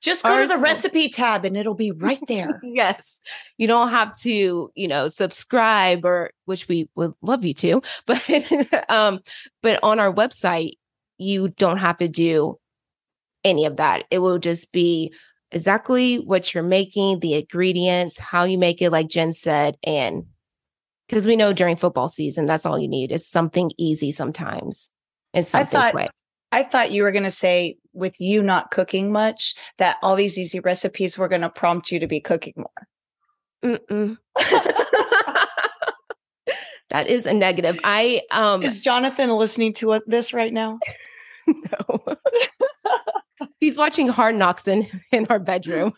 Just 0.00 0.22
go 0.22 0.32
ours 0.32 0.48
to 0.48 0.56
the 0.56 0.62
recipe 0.62 1.08
tab 1.08 1.44
and 1.44 1.56
it'll 1.56 1.74
be 1.74 1.90
right 1.96 2.20
there. 2.28 2.60
yes. 2.62 3.20
You 3.56 3.66
don't 3.66 3.88
have 3.90 4.16
to, 4.20 4.70
you 4.74 4.88
know, 4.88 5.08
subscribe 5.08 6.04
or 6.04 6.30
which 6.44 6.68
we 6.68 6.88
would 6.94 7.14
love 7.20 7.44
you 7.44 7.54
to, 7.54 7.82
but 8.06 8.24
um 8.88 9.20
but 9.62 9.82
on 9.82 9.98
our 9.98 10.12
website 10.12 10.72
you 11.18 11.48
don't 11.48 11.78
have 11.78 11.98
to 11.98 12.08
do 12.08 12.58
any 13.44 13.64
of 13.64 13.76
that. 13.76 14.04
It 14.10 14.20
will 14.20 14.38
just 14.38 14.72
be 14.72 15.12
exactly 15.50 16.16
what 16.16 16.54
you're 16.54 16.62
making, 16.62 17.20
the 17.20 17.34
ingredients, 17.34 18.18
how 18.18 18.44
you 18.44 18.56
make 18.56 18.80
it, 18.80 18.90
like 18.90 19.08
Jen 19.08 19.32
said. 19.32 19.76
And 19.82 20.26
because 21.08 21.26
we 21.26 21.34
know 21.34 21.52
during 21.52 21.74
football 21.74 22.08
season, 22.08 22.46
that's 22.46 22.66
all 22.66 22.78
you 22.78 22.88
need 22.88 23.10
is 23.10 23.26
something 23.26 23.72
easy 23.78 24.12
sometimes 24.12 24.90
something 25.34 25.78
I 25.78 25.82
thought, 25.82 25.92
quick. 25.92 26.10
I 26.52 26.62
thought 26.62 26.92
you 26.92 27.02
were 27.02 27.12
going 27.12 27.24
to 27.24 27.30
say, 27.30 27.76
with 27.92 28.20
you 28.20 28.42
not 28.42 28.70
cooking 28.70 29.12
much, 29.12 29.54
that 29.78 29.96
all 30.02 30.16
these 30.16 30.38
easy 30.38 30.60
recipes 30.60 31.18
were 31.18 31.28
going 31.28 31.42
to 31.42 31.50
prompt 31.50 31.90
you 31.90 31.98
to 32.00 32.06
be 32.06 32.20
cooking 32.20 32.54
more. 32.56 32.68
that 36.90 37.06
is 37.06 37.26
a 37.26 37.34
negative. 37.34 37.78
I 37.84 38.22
um 38.30 38.62
is 38.62 38.80
Jonathan 38.80 39.30
listening 39.30 39.74
to 39.74 40.00
this 40.06 40.32
right 40.32 40.52
now? 40.52 40.78
no. 41.48 42.04
He's 43.60 43.76
watching 43.76 44.08
Hard 44.08 44.36
Knocks 44.36 44.68
in 44.68 44.86
in 45.12 45.26
our 45.28 45.40
bedroom. 45.40 45.92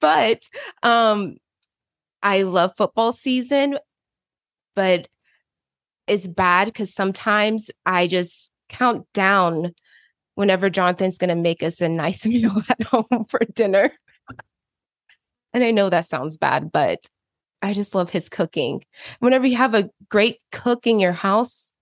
but 0.00 0.42
um 0.82 1.36
I 2.22 2.42
love 2.42 2.72
football 2.76 3.12
season, 3.12 3.78
but 4.74 5.08
it's 6.08 6.26
bad 6.26 6.66
because 6.66 6.92
sometimes 6.92 7.70
I 7.86 8.06
just 8.06 8.52
count 8.68 9.06
down 9.14 9.72
whenever 10.34 10.70
Jonathan's 10.70 11.18
going 11.18 11.28
to 11.28 11.34
make 11.34 11.62
us 11.62 11.80
a 11.80 11.88
nice 11.88 12.26
meal 12.26 12.62
at 12.70 12.82
home 12.84 13.24
for 13.28 13.40
dinner. 13.54 13.92
and 15.52 15.64
I 15.64 15.70
know 15.70 15.90
that 15.90 16.04
sounds 16.04 16.36
bad, 16.36 16.70
but 16.72 17.06
I 17.60 17.72
just 17.72 17.94
love 17.94 18.10
his 18.10 18.28
cooking. 18.28 18.84
Whenever 19.18 19.46
you 19.46 19.56
have 19.56 19.74
a 19.74 19.90
great 20.08 20.38
cook 20.52 20.86
in 20.86 21.00
your 21.00 21.12
house 21.12 21.74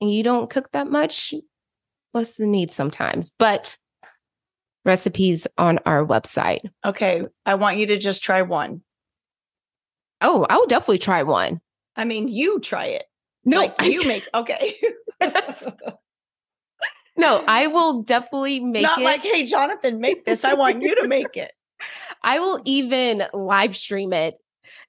and 0.00 0.12
you 0.12 0.22
don't 0.22 0.50
cook 0.50 0.70
that 0.72 0.88
much, 0.88 1.32
what's 2.12 2.36
the 2.36 2.46
need 2.46 2.70
sometimes? 2.70 3.32
But 3.38 3.76
recipes 4.84 5.46
on 5.56 5.78
our 5.86 6.04
website. 6.04 6.68
Okay. 6.84 7.24
I 7.46 7.54
want 7.54 7.78
you 7.78 7.86
to 7.86 7.96
just 7.96 8.22
try 8.22 8.42
one. 8.42 8.82
Oh, 10.20 10.46
I 10.48 10.56
will 10.56 10.66
definitely 10.66 10.98
try 10.98 11.22
one. 11.22 11.60
I 11.96 12.04
mean, 12.04 12.28
you 12.28 12.60
try 12.60 12.86
it. 12.86 13.04
No, 13.44 13.60
like 13.60 13.82
you 13.82 14.06
make 14.06 14.26
okay. 14.34 14.76
no, 17.16 17.44
I 17.46 17.66
will 17.66 18.02
definitely 18.02 18.60
make 18.60 18.82
Not 18.82 19.00
it. 19.00 19.04
like, 19.04 19.22
hey, 19.22 19.44
Jonathan, 19.44 20.00
make 20.00 20.24
this. 20.24 20.44
I 20.44 20.54
want 20.54 20.82
you 20.82 20.94
to 21.02 21.08
make 21.08 21.36
it. 21.36 21.52
I 22.22 22.38
will 22.40 22.60
even 22.64 23.24
live 23.32 23.76
stream 23.76 24.12
it 24.12 24.36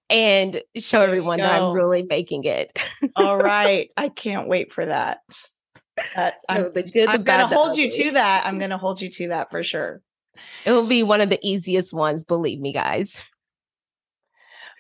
and 0.10 0.62
show 0.78 1.00
there 1.00 1.08
everyone 1.08 1.40
that 1.40 1.62
I'm 1.62 1.74
really 1.74 2.04
making 2.04 2.46
it. 2.46 2.78
All 3.16 3.38
right. 3.42 3.90
I 3.98 4.10
can't 4.10 4.48
wait 4.48 4.72
for 4.72 4.86
that. 4.86 5.20
That, 6.16 6.36
so 6.42 6.56
I'm, 6.56 6.74
the 6.74 6.84
good, 6.84 7.08
I'm 7.08 7.24
gonna 7.24 7.48
hold 7.48 7.78
you 7.78 7.90
to 7.90 8.12
that. 8.12 8.46
I'm 8.46 8.60
gonna 8.60 8.78
hold 8.78 9.02
you 9.02 9.10
to 9.12 9.30
that 9.30 9.50
for 9.50 9.64
sure. 9.64 10.02
It 10.66 10.72
will 10.72 10.88
be 10.88 11.04
one 11.04 11.22
of 11.22 11.30
the 11.30 11.40
easiest 11.42 11.94
ones, 11.94 12.26
believe 12.26 12.60
me, 12.60 12.74
guys. 12.74 13.32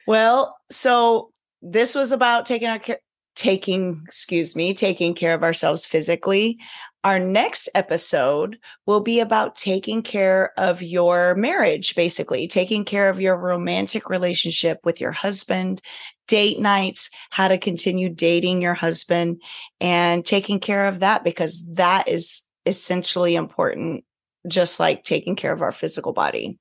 Well, 0.05 0.57
so 0.69 1.31
this 1.61 1.95
was 1.95 2.11
about 2.11 2.45
taking 2.45 2.67
our 2.67 2.79
care, 2.79 2.99
taking, 3.35 4.01
excuse 4.05 4.55
me, 4.55 4.73
taking 4.73 5.13
care 5.13 5.33
of 5.33 5.43
ourselves 5.43 5.85
physically. 5.85 6.57
Our 7.03 7.19
next 7.19 7.69
episode 7.75 8.57
will 8.87 9.01
be 9.01 9.19
about 9.19 9.55
taking 9.55 10.01
care 10.01 10.53
of 10.57 10.81
your 10.81 11.35
marriage, 11.35 11.95
basically, 11.95 12.47
taking 12.47 12.83
care 12.83 13.09
of 13.09 13.21
your 13.21 13.37
romantic 13.37 14.09
relationship 14.09 14.79
with 14.83 14.99
your 14.99 15.11
husband, 15.11 15.81
date 16.27 16.59
nights, 16.59 17.11
how 17.29 17.47
to 17.47 17.57
continue 17.57 18.09
dating 18.09 18.61
your 18.61 18.73
husband, 18.73 19.41
and 19.79 20.25
taking 20.25 20.59
care 20.59 20.87
of 20.87 20.99
that 21.01 21.23
because 21.23 21.63
that 21.73 22.07
is 22.07 22.41
essentially 22.65 23.35
important, 23.35 24.03
just 24.47 24.79
like 24.79 25.03
taking 25.03 25.35
care 25.35 25.53
of 25.53 25.61
our 25.61 25.71
physical 25.71 26.13
body. 26.13 26.57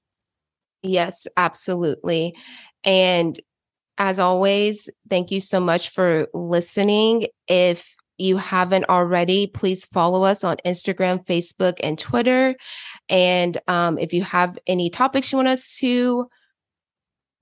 Yes, 0.82 1.26
absolutely. 1.38 2.34
And 2.84 3.40
as 3.98 4.18
always, 4.18 4.90
thank 5.08 5.30
you 5.30 5.40
so 5.40 5.60
much 5.60 5.90
for 5.90 6.26
listening. 6.34 7.26
If 7.48 7.94
you 8.18 8.36
haven't 8.36 8.88
already, 8.88 9.46
please 9.46 9.84
follow 9.86 10.24
us 10.24 10.44
on 10.44 10.56
Instagram, 10.64 11.24
Facebook, 11.26 11.78
and 11.82 11.98
Twitter. 11.98 12.54
And 13.08 13.58
um, 13.68 13.98
if 13.98 14.12
you 14.12 14.22
have 14.22 14.58
any 14.66 14.90
topics 14.90 15.32
you 15.32 15.38
want 15.38 15.48
us 15.48 15.78
to 15.78 16.28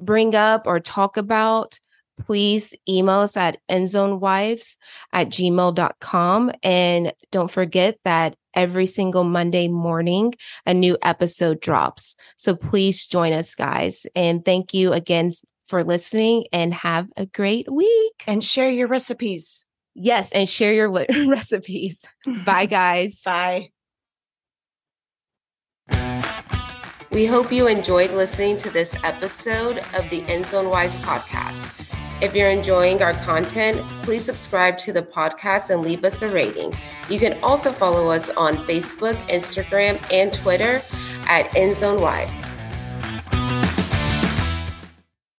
bring 0.01 0.35
up 0.35 0.67
or 0.67 0.81
talk 0.81 1.17
about, 1.17 1.79
please 2.21 2.75
email 2.89 3.21
us 3.21 3.37
at 3.37 3.59
endzonewives 3.71 4.77
at 5.13 5.29
gmail.com. 5.29 6.53
And 6.63 7.13
don't 7.31 7.51
forget 7.51 7.99
that 8.05 8.37
every 8.55 8.87
single 8.87 9.25
Monday 9.25 9.69
morning, 9.69 10.35
a 10.67 10.75
new 10.75 10.97
episode 11.03 11.61
drops. 11.61 12.17
So 12.37 12.55
please 12.55 13.07
join 13.07 13.33
us, 13.33 13.55
guys. 13.55 14.07
And 14.15 14.45
thank 14.45 14.75
you 14.75 14.93
again 14.93 15.33
for 15.73 15.83
listening 15.83 16.45
and 16.53 16.75
have 16.75 17.11
a 17.17 17.25
great 17.25 17.73
week. 17.73 18.13
And 18.27 18.45
share 18.45 18.71
your 18.71 18.89
recipes. 18.89 19.65
Yes, 19.95 20.31
and 20.33 20.47
share 20.47 20.75
your 20.75 20.91
recipes. 21.29 22.07
Bye, 22.45 22.67
guys. 22.81 23.23
Bye. 23.25 23.71
We 27.11 27.25
hope 27.25 27.51
you 27.51 27.69
enjoyed 27.69 28.11
listening 28.11 28.59
to 28.59 28.69
this 28.69 28.95
episode 29.03 29.79
of 29.95 30.11
the 30.11 30.21
Endzone 30.25 30.71
Wives 30.71 30.97
podcast. 30.97 31.73
If 32.21 32.37
you're 32.37 32.51
enjoying 32.51 33.03
our 33.03 33.15
content, 33.15 33.81
please 34.03 34.27
subscribe 34.27 34.77
to 34.79 34.93
the 34.93 35.03
podcast 35.03 35.71
and 35.71 35.81
leave 35.81 36.05
us 36.05 36.21
a 36.21 36.29
rating. 36.29 36.75
You 37.09 37.19
can 37.19 37.43
also 37.43 37.73
follow 37.73 38.11
us 38.11 38.29
on 38.29 38.59
Facebook, 38.67 39.17
Instagram, 39.29 40.05
and 40.13 40.35
Twitter 40.35 40.83
at 41.29 41.49
Endzone 41.53 41.99
Wives. 41.99 42.53